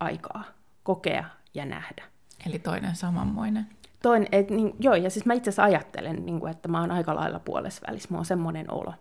[0.00, 0.44] aikaa
[0.82, 1.24] kokea
[1.54, 2.04] ja nähdä.
[2.46, 3.66] Eli toinen samanmoinen.
[4.02, 6.90] Toinen, et, niin, joo, ja siis mä itse asiassa ajattelen, niin kuin, että mä oon
[6.90, 8.08] aika lailla puolessa välissä.
[8.10, 8.94] Mulla on semmoinen olo,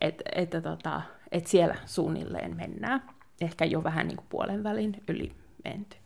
[0.00, 3.02] että, että, tota, että siellä suunnilleen mennään.
[3.40, 5.32] Ehkä jo vähän niin kuin puolen välin yli
[5.64, 5.96] menty.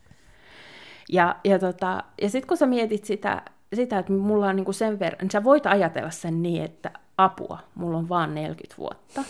[1.09, 3.41] Ja, ja, tota, ja sitten kun sä mietit sitä,
[3.73, 6.91] sitä että mulla on niin kuin sen verran, niin sä voit ajatella sen niin, että
[7.17, 9.23] apua, mulla on vaan 40 vuotta.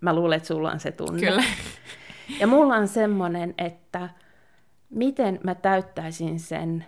[0.00, 1.20] Mä luulen, että sulla on se tunne.
[1.20, 1.42] Kyllä.
[2.40, 4.08] Ja mulla on semmoinen, että
[4.90, 6.86] miten mä täyttäisin sen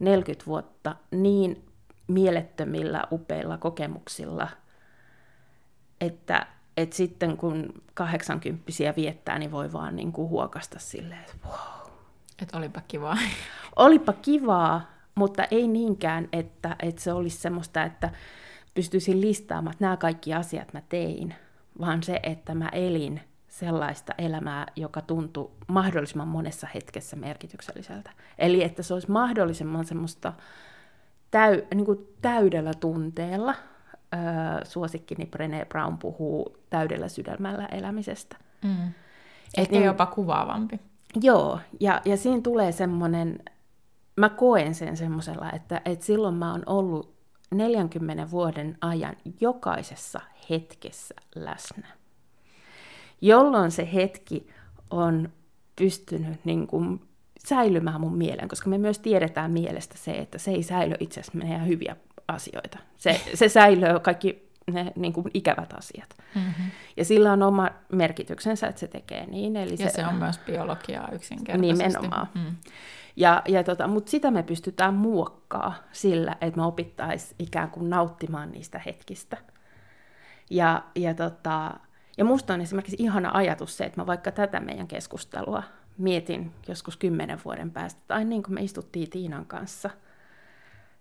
[0.00, 1.64] 40 vuotta niin
[2.08, 4.48] mielettömillä, upeilla kokemuksilla,
[6.00, 6.46] että,
[6.76, 11.90] että sitten kun 80 viettää, niin voi vaan niin kuin huokasta silleen, että wow.
[12.42, 13.16] Että olipa kivaa.
[13.76, 18.10] Olipa kivaa, mutta ei niinkään, että, että se olisi semmoista, että
[18.74, 21.34] pystyisin listaamaan, että nämä kaikki asiat mä tein,
[21.80, 23.20] vaan se, että mä elin
[23.60, 28.10] sellaista elämää, joka tuntui mahdollisimman monessa hetkessä merkitykselliseltä.
[28.38, 30.32] Eli että se olisi mahdollisimman semmoista
[31.30, 33.54] täy, niin kuin täydellä tunteella.
[34.14, 38.36] Öö, suosikkini Brené Brown puhuu täydellä sydämellä elämisestä.
[38.62, 38.92] Mm.
[39.56, 40.80] Ehkä niin, jopa kuvaavampi.
[41.22, 43.38] Joo, ja, ja siinä tulee semmoinen,
[44.16, 47.14] mä koen sen semmoisella, että, että silloin mä oon ollut
[47.54, 51.99] 40 vuoden ajan jokaisessa hetkessä läsnä
[53.20, 54.46] jolloin se hetki
[54.90, 55.28] on
[55.76, 57.00] pystynyt niin kuin
[57.46, 61.38] säilymään mun mieleen, koska me myös tiedetään mielestä se, että se ei säily itse asiassa
[61.38, 61.96] meidän hyviä
[62.28, 62.78] asioita.
[62.98, 66.16] Se, se säilyy kaikki ne niin kuin ikävät asiat.
[66.34, 66.70] Mm-hmm.
[66.96, 69.56] Ja sillä on oma merkityksensä, että se tekee niin.
[69.56, 71.84] Eli ja se, se on myös biologiaa yksinkertaisesti.
[71.88, 72.28] Nimenomaan.
[72.34, 72.56] Mm.
[73.16, 78.52] Ja, ja tota, Mutta sitä me pystytään muokkaa sillä, että me opittaisiin ikään kuin nauttimaan
[78.52, 79.36] niistä hetkistä.
[80.50, 81.74] Ja, ja tota,
[82.20, 85.62] ja musta on esimerkiksi ihana ajatus se, että mä vaikka tätä meidän keskustelua
[85.98, 89.90] mietin joskus kymmenen vuoden päästä, tai niin kuin me istuttiin Tiinan kanssa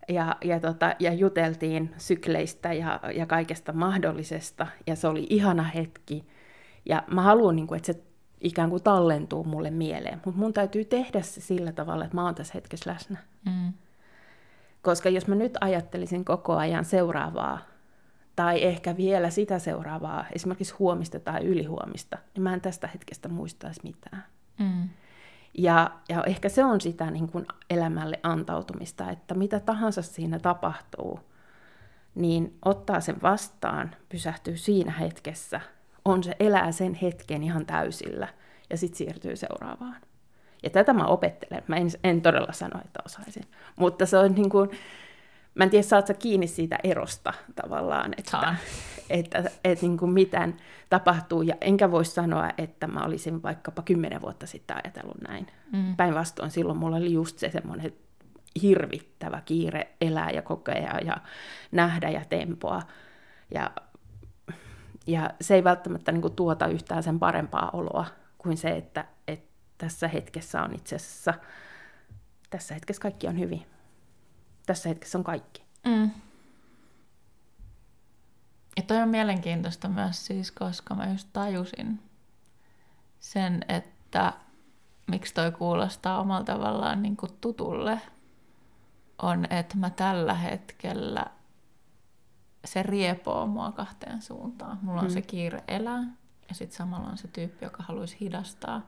[0.08, 6.28] ja, ja, tota, ja juteltiin sykleistä ja, ja kaikesta mahdollisesta, ja se oli ihana hetki.
[6.86, 8.04] Ja mä haluan, niin kuin, että se
[8.42, 12.36] ikään kuin tallentuu mulle mieleen, mutta mun täytyy tehdä se sillä tavalla, että mä oon
[12.36, 13.18] tässä hetkessä läsnä.
[13.46, 13.74] Mm.
[14.82, 17.60] Koska jos mä nyt ajattelisin koko ajan seuraavaa
[18.40, 23.82] tai ehkä vielä sitä seuraavaa, esimerkiksi huomista tai ylihuomista, niin mä en tästä hetkestä muistaisi
[23.84, 24.26] mitään.
[24.60, 24.90] Mm.
[25.54, 31.20] Ja, ja ehkä se on sitä niin kuin elämälle antautumista, että mitä tahansa siinä tapahtuu,
[32.16, 35.62] niin ottaa sen vastaan, pysähtyy siinä hetkessä,
[36.06, 38.28] on se elää sen hetken ihan täysillä
[38.70, 40.02] ja sitten siirtyy seuraavaan.
[40.64, 41.64] Ja tätä mä opettelen.
[41.68, 43.44] Mä en, en todella sano, että osaisin.
[43.76, 44.70] Mutta se on niin kuin,
[45.60, 48.56] Mä en tiedä, saat sä kiinni siitä erosta tavallaan, että,
[49.10, 50.58] että, että, että niin kuin mitään
[50.90, 51.42] tapahtuu.
[51.42, 55.48] Ja enkä voi sanoa, että mä olisin vaikkapa kymmenen vuotta sitten ajatellut näin.
[55.72, 55.96] Mm.
[55.96, 57.94] Päinvastoin silloin mulla oli just se semmoinen
[58.62, 61.18] hirvittävä kiire elää ja kokea ja
[61.72, 62.82] nähdä ja tempoa.
[63.54, 63.72] Ja,
[65.08, 68.06] ja se ei välttämättä niin kuin tuota yhtään sen parempaa oloa
[68.38, 71.34] kuin se, että, että tässä hetkessä on itse asiassa,
[72.50, 73.66] tässä hetkessä kaikki on hyvin
[74.70, 75.64] tässä hetkessä on kaikki.
[75.86, 76.12] Mm.
[78.78, 82.00] Ja toi on mielenkiintoista myös siis, koska mä just tajusin
[83.20, 84.34] sen, että
[85.08, 88.02] miksi toi kuulostaa omalla tavallaan niin kuin tutulle,
[89.22, 91.26] on, että mä tällä hetkellä
[92.66, 94.80] se riepoo mua kahteen suuntaan.
[94.82, 95.14] Mulla on mm.
[95.14, 96.04] se kiire elää
[96.50, 98.82] ja sitten samalla on se tyyppi, joka haluaisi hidastaa,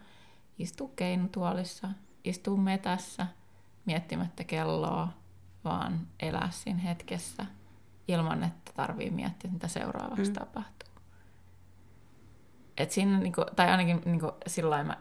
[0.60, 1.90] istuu keinutuolissa,
[2.24, 3.28] istuu metässä,
[3.86, 5.21] miettimättä kelloa,
[5.64, 7.46] vaan elää siinä hetkessä
[8.08, 10.34] ilman, että tarvii miettiä, mitä seuraavaksi mm.
[10.34, 10.90] tapahtuu.
[12.78, 14.98] Et siinä, niinku, tai ainakin niinku, sillä mä,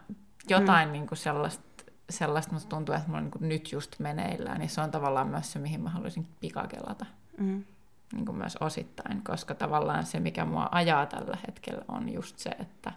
[0.49, 0.93] jotain mm.
[0.93, 5.27] niinku sellaista, sellaista musta tuntuu, että mulla niinku nyt just meneillään, niin se on tavallaan
[5.27, 7.05] myös se, mihin mä haluaisin pikakelata.
[7.37, 7.63] Mm.
[8.13, 12.93] Niinku myös osittain, koska tavallaan se, mikä mua ajaa tällä hetkellä, on just se, että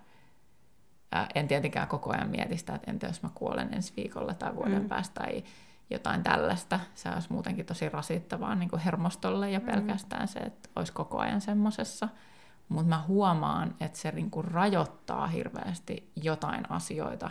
[1.13, 4.57] ää, en tietenkään koko ajan mieti sitä, että entä jos mä kuolen ensi viikolla tai
[4.57, 4.89] vuoden mm.
[4.89, 5.45] päästä, tai
[5.91, 6.81] jotain tällaista.
[6.95, 9.67] Se olisi muutenkin tosi rasittavaa niin kuin hermostolle ja mm.
[9.67, 12.09] pelkästään se, että olisi koko ajan semmoisessa.
[12.69, 17.31] Mutta mä huomaan, että se niin kuin rajoittaa hirveästi jotain asioita.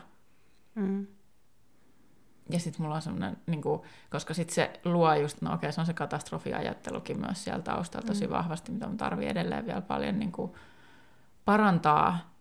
[0.75, 1.07] Mm.
[2.49, 5.81] Ja sitten mulla on semmoinen, niin kuin, koska sitten se luo just, no okei, se
[5.81, 8.33] on se katastrofiajattelukin myös siellä taustalla tosi mm.
[8.33, 10.51] vahvasti, mitä mun tarvii edelleen vielä paljon niin kuin,
[11.45, 12.33] parantaa,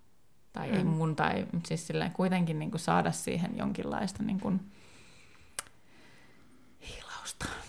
[0.52, 0.76] tai mm.
[0.76, 4.72] ei mun, tai siis silleen kuitenkin niin kuin, saada siihen jonkinlaista niin kuin,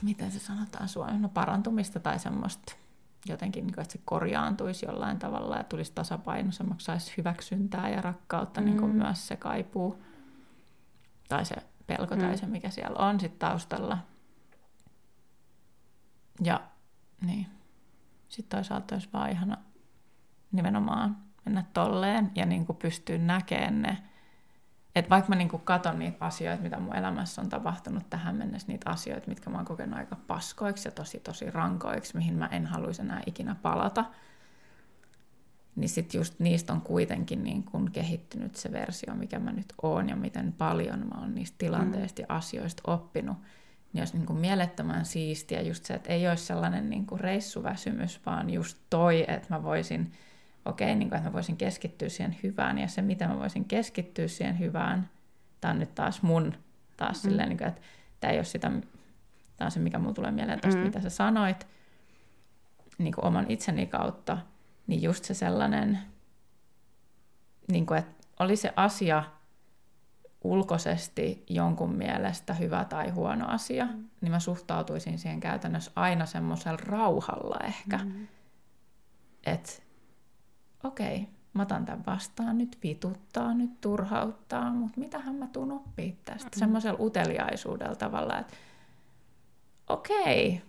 [0.01, 2.73] miten se sanotaan suomeksi, no parantumista tai semmoista
[3.25, 8.61] jotenkin, niin kuin, että se korjaantuisi jollain tavalla ja tulisi tasapainoisemmaksi, saisi hyväksyntää ja rakkautta,
[8.61, 8.65] mm.
[8.65, 10.03] niin kuin myös se kaipuu
[11.29, 11.55] tai se
[11.87, 12.37] pelko tai mm.
[12.37, 13.97] se, mikä siellä on sitten taustalla.
[16.43, 16.61] Ja
[17.21, 17.47] niin.
[18.29, 19.57] Sitten toisaalta olisi vaan ihana
[20.51, 24.03] nimenomaan mennä tolleen ja niin kuin pystyä näkemään ne.
[24.95, 28.67] Että vaikka mä niin kuin katon niitä asioita, mitä mun elämässä on tapahtunut tähän mennessä,
[28.67, 32.65] niitä asioita, mitkä mä oon kokenut aika paskoiksi ja tosi tosi rankoiksi, mihin mä en
[32.65, 34.05] haluaisi enää ikinä palata,
[35.75, 40.09] niin sitten just niistä on kuitenkin niin kuin kehittynyt se versio, mikä mä nyt oon
[40.09, 43.37] ja miten paljon mä oon niistä tilanteista ja asioista oppinut.
[43.93, 48.21] Niin olisi niin kuin mielettömän siistiä just se, että ei olisi sellainen niin kuin reissuväsymys,
[48.25, 50.11] vaan just toi, että mä voisin,
[50.65, 53.65] okei, okay, niin kuin, että mä voisin keskittyä siihen hyvään, ja se, miten mä voisin
[53.65, 55.09] keskittyä siihen hyvään,
[55.61, 56.53] tämä on nyt taas mun,
[56.97, 57.29] taas mm.
[57.29, 57.81] silleen, niin kuin, että
[58.19, 58.69] tämä ei ole sitä,
[59.57, 60.85] tämä on se, mikä mulle tulee mieleen tästä, mm.
[60.85, 61.67] mitä sä sanoit,
[62.97, 64.37] niin kuin oman itseni kautta,
[64.87, 65.99] niin just se sellainen,
[67.71, 69.23] niin kuin, että oli se asia,
[70.43, 74.09] ulkoisesti jonkun mielestä hyvä tai huono asia, mm.
[74.21, 77.97] niin mä suhtautuisin siihen käytännössä aina semmoisella rauhalla ehkä.
[77.97, 78.27] Mm.
[79.45, 79.71] Että
[80.83, 86.17] okei, okay, mä otan tämän vastaan, nyt vituttaa, nyt turhauttaa, mutta mitähän mä tuun oppii
[86.25, 86.49] tästä.
[86.55, 86.59] Mm.
[86.59, 88.53] Semmoisella uteliaisuudella tavalla, että
[89.89, 90.67] okei, okay,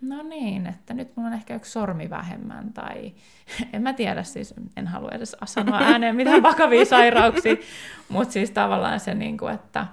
[0.00, 3.12] no niin, että nyt mulla on ehkä yksi sormi vähemmän, tai
[3.72, 7.56] en mä tiedä, siis en halua edes sanoa ääneen mitään vakavia sairauksia,
[8.08, 9.86] mutta siis tavallaan se, niin kuin, että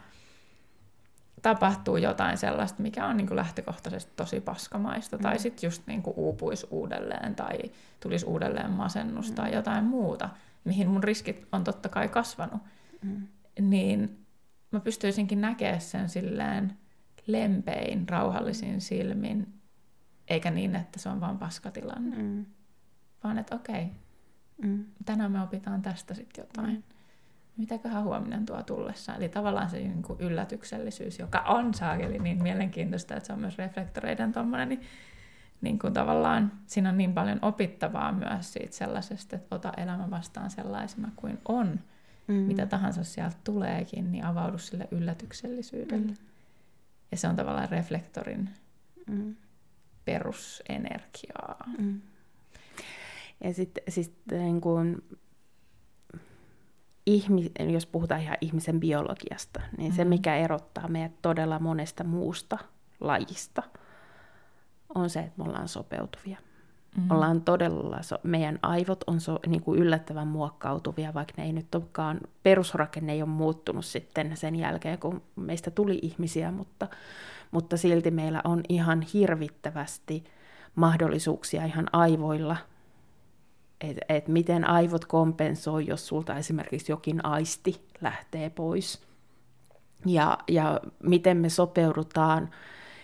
[1.44, 5.22] tapahtuu jotain sellaista, mikä on niin kuin lähtökohtaisesti tosi paskamaista, mm.
[5.22, 7.58] tai sitten just niin kuin uupuisi uudelleen, tai
[8.00, 9.36] tulisi uudelleen masennus mm.
[9.36, 10.30] tai jotain muuta,
[10.64, 12.62] mihin mun riskit on totta kai kasvanut,
[13.02, 13.28] mm.
[13.62, 14.26] niin
[14.72, 16.78] mä pystyisinkin näkemään sen silleen
[17.28, 19.54] lempein, rauhallisin silmin,
[20.28, 22.16] eikä niin, että se on vain paskatilanne.
[22.16, 22.46] Mm.
[23.24, 23.91] Vaan että okei,
[24.64, 24.86] mm.
[25.06, 26.84] tänään me opitaan tästä sitten jotain.
[27.58, 29.16] Mitäköhän huominen tuo tullessa?
[29.16, 33.58] Eli tavallaan se niin kuin yllätyksellisyys, joka on saakeli niin mielenkiintoista, että se on myös
[33.58, 34.82] reflektoreiden tuommoinen, niin,
[35.62, 40.49] niin kuin tavallaan siinä on niin paljon opittavaa myös siitä sellaisesta, että ota elämä vastaan
[40.49, 41.80] sellaisena kuin on.
[42.28, 42.34] Mm.
[42.34, 46.12] Mitä tahansa sieltä tuleekin, niin avaudu sille yllätyksellisyydelle.
[46.12, 46.18] Mm.
[47.12, 48.49] Ja se on tavallaan reflektorin
[49.08, 49.36] mm
[50.06, 51.70] perusenergiaa.
[51.78, 52.01] Mm.
[53.43, 55.04] Ja sitten siis niin kun,
[57.06, 59.95] ihmi, jos puhutaan ihan ihmisen biologiasta, niin mm.
[59.95, 62.58] se mikä erottaa meidät todella monesta muusta
[62.99, 63.64] lajista,
[64.95, 66.38] on se, että me ollaan sopeutuvia.
[66.97, 67.12] Mm.
[67.12, 71.76] Ollaan todella, so, meidän aivot on so, niin kuin yllättävän muokkautuvia, vaikka ne ei nyt
[71.76, 76.88] olekaan, perusrakenne ei ole muuttunut sitten sen jälkeen, kun meistä tuli ihmisiä, mutta
[77.54, 80.24] mutta silti meillä on ihan hirvittävästi
[80.76, 82.58] mahdollisuuksia ihan aivoilla,
[83.84, 89.02] että et miten aivot kompensoi, jos sulta esimerkiksi jokin aisti lähtee pois.
[90.06, 92.50] Ja, ja miten me sopeudutaan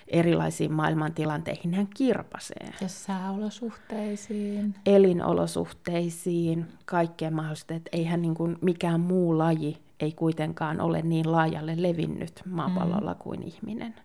[0.07, 2.73] erilaisiin maailmantilanteihin hän kirpasee.
[2.81, 4.75] Ja sääolosuhteisiin.
[4.85, 7.73] Elinolosuhteisiin, kaikkeen mahdollista.
[7.73, 13.19] Että eihän niin kuin mikään muu laji ei kuitenkaan ole niin laajalle levinnyt maapallolla mm.
[13.19, 13.95] kuin ihminen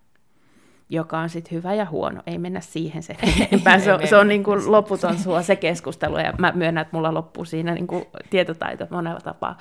[0.88, 2.22] joka on sitten hyvä ja huono.
[2.26, 3.16] Ei mennä siihen se
[3.50, 3.78] enempää.
[3.78, 7.44] Se, se on niin kuin loputon sua se keskustelu, ja mä myönnän, että mulla loppuu
[7.44, 9.58] siinä niin kuin tietotaito monella tapaa.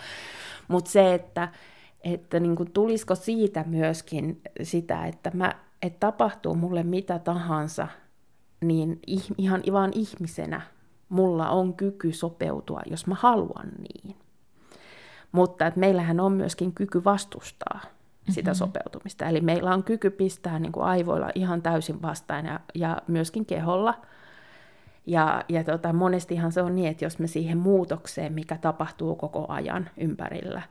[0.68, 1.48] Mutta se, että,
[2.04, 7.88] että niin kuin tulisiko siitä myöskin sitä, että, mä, että tapahtuu mulle mitä tahansa,
[8.62, 9.00] niin
[9.38, 10.62] ihan vaan ihmisenä
[11.10, 14.16] mulla on kyky sopeutua, jos mä haluan niin.
[15.32, 17.80] Mutta että meillähän on myöskin kyky vastustaa
[18.30, 18.58] sitä mm-hmm.
[18.58, 19.26] sopeutumista.
[19.26, 24.02] Eli meillä on kyky pistää niin kuin aivoilla ihan täysin vastaan ja, ja myöskin keholla.
[25.06, 29.46] Ja, ja tota, monestihan se on niin, että jos me siihen muutokseen, mikä tapahtuu koko
[29.50, 30.62] ajan ympärillä,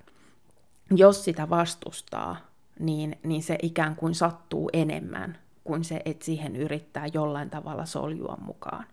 [0.91, 2.37] jos sitä vastustaa,
[2.79, 8.39] niin, niin se ikään kuin sattuu enemmän kuin se, että siihen yrittää jollain tavalla soljua
[8.41, 8.85] mukaan.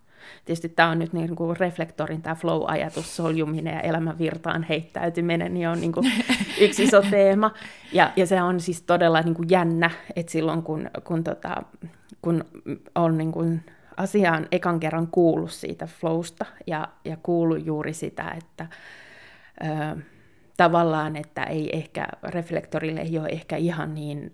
[0.45, 5.69] Tietysti tämä on nyt niin kuin reflektorin tämä flow-ajatus, soljuminen ja elämän virtaan heittäytyminen, niin
[5.69, 6.11] on niin kuin
[6.61, 7.51] yksi iso teema.
[7.93, 11.63] Ja, ja se on siis todella niin kuin jännä, että silloin kun, kun, tota,
[12.21, 12.45] kun
[12.95, 13.61] on niin kuin
[13.97, 18.67] asiaan ekan kerran kuullut siitä flowsta ja, ja kuullut juuri sitä, että
[19.63, 20.01] ö,
[20.57, 24.31] tavallaan, että ei ehkä reflektorille ei ole ehkä ihan niin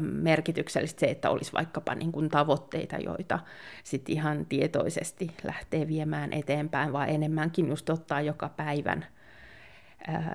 [0.00, 3.38] merkityksellistä se, että olisi vaikkapa niin kuin tavoitteita, joita
[3.84, 9.06] sitten ihan tietoisesti lähtee viemään eteenpäin, vaan enemmänkin just ottaa joka päivän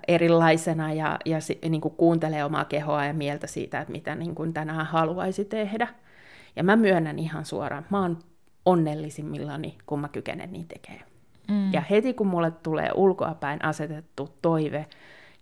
[0.07, 1.37] erilaisena ja, ja
[1.69, 5.87] niin kuin kuuntelee omaa kehoa ja mieltä siitä, että mitä niin kuin tänään haluaisi tehdä.
[6.55, 8.19] Ja mä myönnän ihan suoraan, mä oon
[8.65, 11.05] onnellisimmillani, kun mä kykenen niin tekemään.
[11.49, 11.73] Mm.
[11.73, 14.85] Ja heti kun mulle tulee ulkoapäin asetettu toive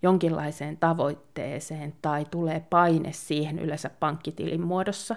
[0.03, 5.15] jonkinlaiseen tavoitteeseen tai tulee paine siihen yleensä pankkitilin muodossa,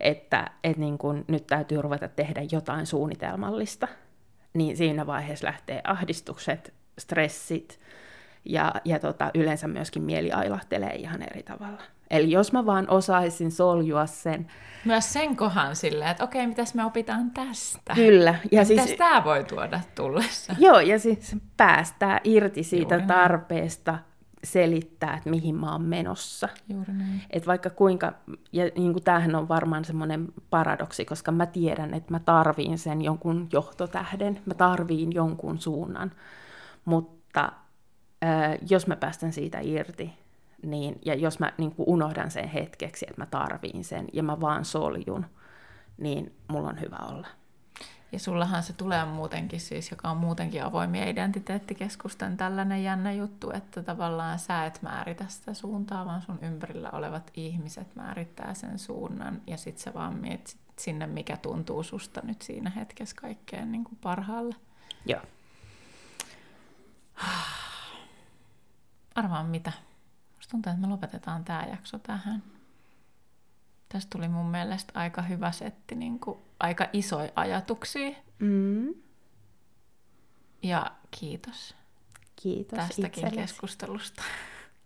[0.00, 3.88] että, että niin kun nyt täytyy ruveta tehdä jotain suunnitelmallista,
[4.54, 7.80] niin siinä vaiheessa lähtee ahdistukset, stressit
[8.44, 11.82] ja, ja tota, yleensä myöskin mieli ailahtelee ihan eri tavalla.
[12.10, 14.46] Eli jos mä vaan osaisin soljua sen.
[14.84, 17.94] Myös sen kohan silleen, että okei, mitäs me opitaan tästä?
[17.94, 18.34] Kyllä.
[18.52, 20.54] Ja siis, mitäs tämä voi tuoda tullessa?
[20.58, 23.98] Joo, ja siis päästää irti siitä Juuri tarpeesta
[24.44, 26.48] selittää, että mihin mä oon menossa.
[26.68, 27.22] Juuri näin.
[27.30, 28.12] Et vaikka kuinka,
[28.52, 33.02] ja niin kuin tämähän on varmaan semmoinen paradoksi, koska mä tiedän, että mä tarviin sen
[33.02, 36.12] jonkun johtotähden, mä tarviin jonkun suunnan,
[36.84, 37.52] mutta
[38.24, 40.12] äh, jos mä päästän siitä irti,
[40.62, 44.40] niin, ja jos mä niin kuin unohdan sen hetkeksi, että mä tarviin sen, ja mä
[44.40, 45.26] vaan soljun,
[45.98, 47.26] niin mulla on hyvä olla.
[48.12, 53.82] Ja sullahan se tulee muutenkin siis, joka on muutenkin avoimia identiteettikeskusten tällainen jännä juttu, että
[53.82, 59.56] tavallaan sä et määritä sitä suuntaa, vaan sun ympärillä olevat ihmiset määrittää sen suunnan ja
[59.56, 64.54] sit sä vaan mietit sinne, mikä tuntuu susta nyt siinä hetkessä kaikkein niin kuin parhaalle.
[65.06, 65.22] Joo.
[69.14, 69.72] Arvaan mitä.
[70.36, 72.42] Musta tuntuu, että me lopetetaan tämä jakso tähän.
[73.88, 78.10] Tästä tuli mun mielestä aika hyvä setti, niin kuin aika isoja ajatuksia.
[78.38, 78.94] Mm.
[80.62, 81.74] Ja kiitos.
[82.42, 83.36] Kiitos tästäkin itsellesi.
[83.36, 84.22] keskustelusta.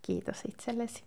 [0.01, 1.03] Kiitos itsellesi.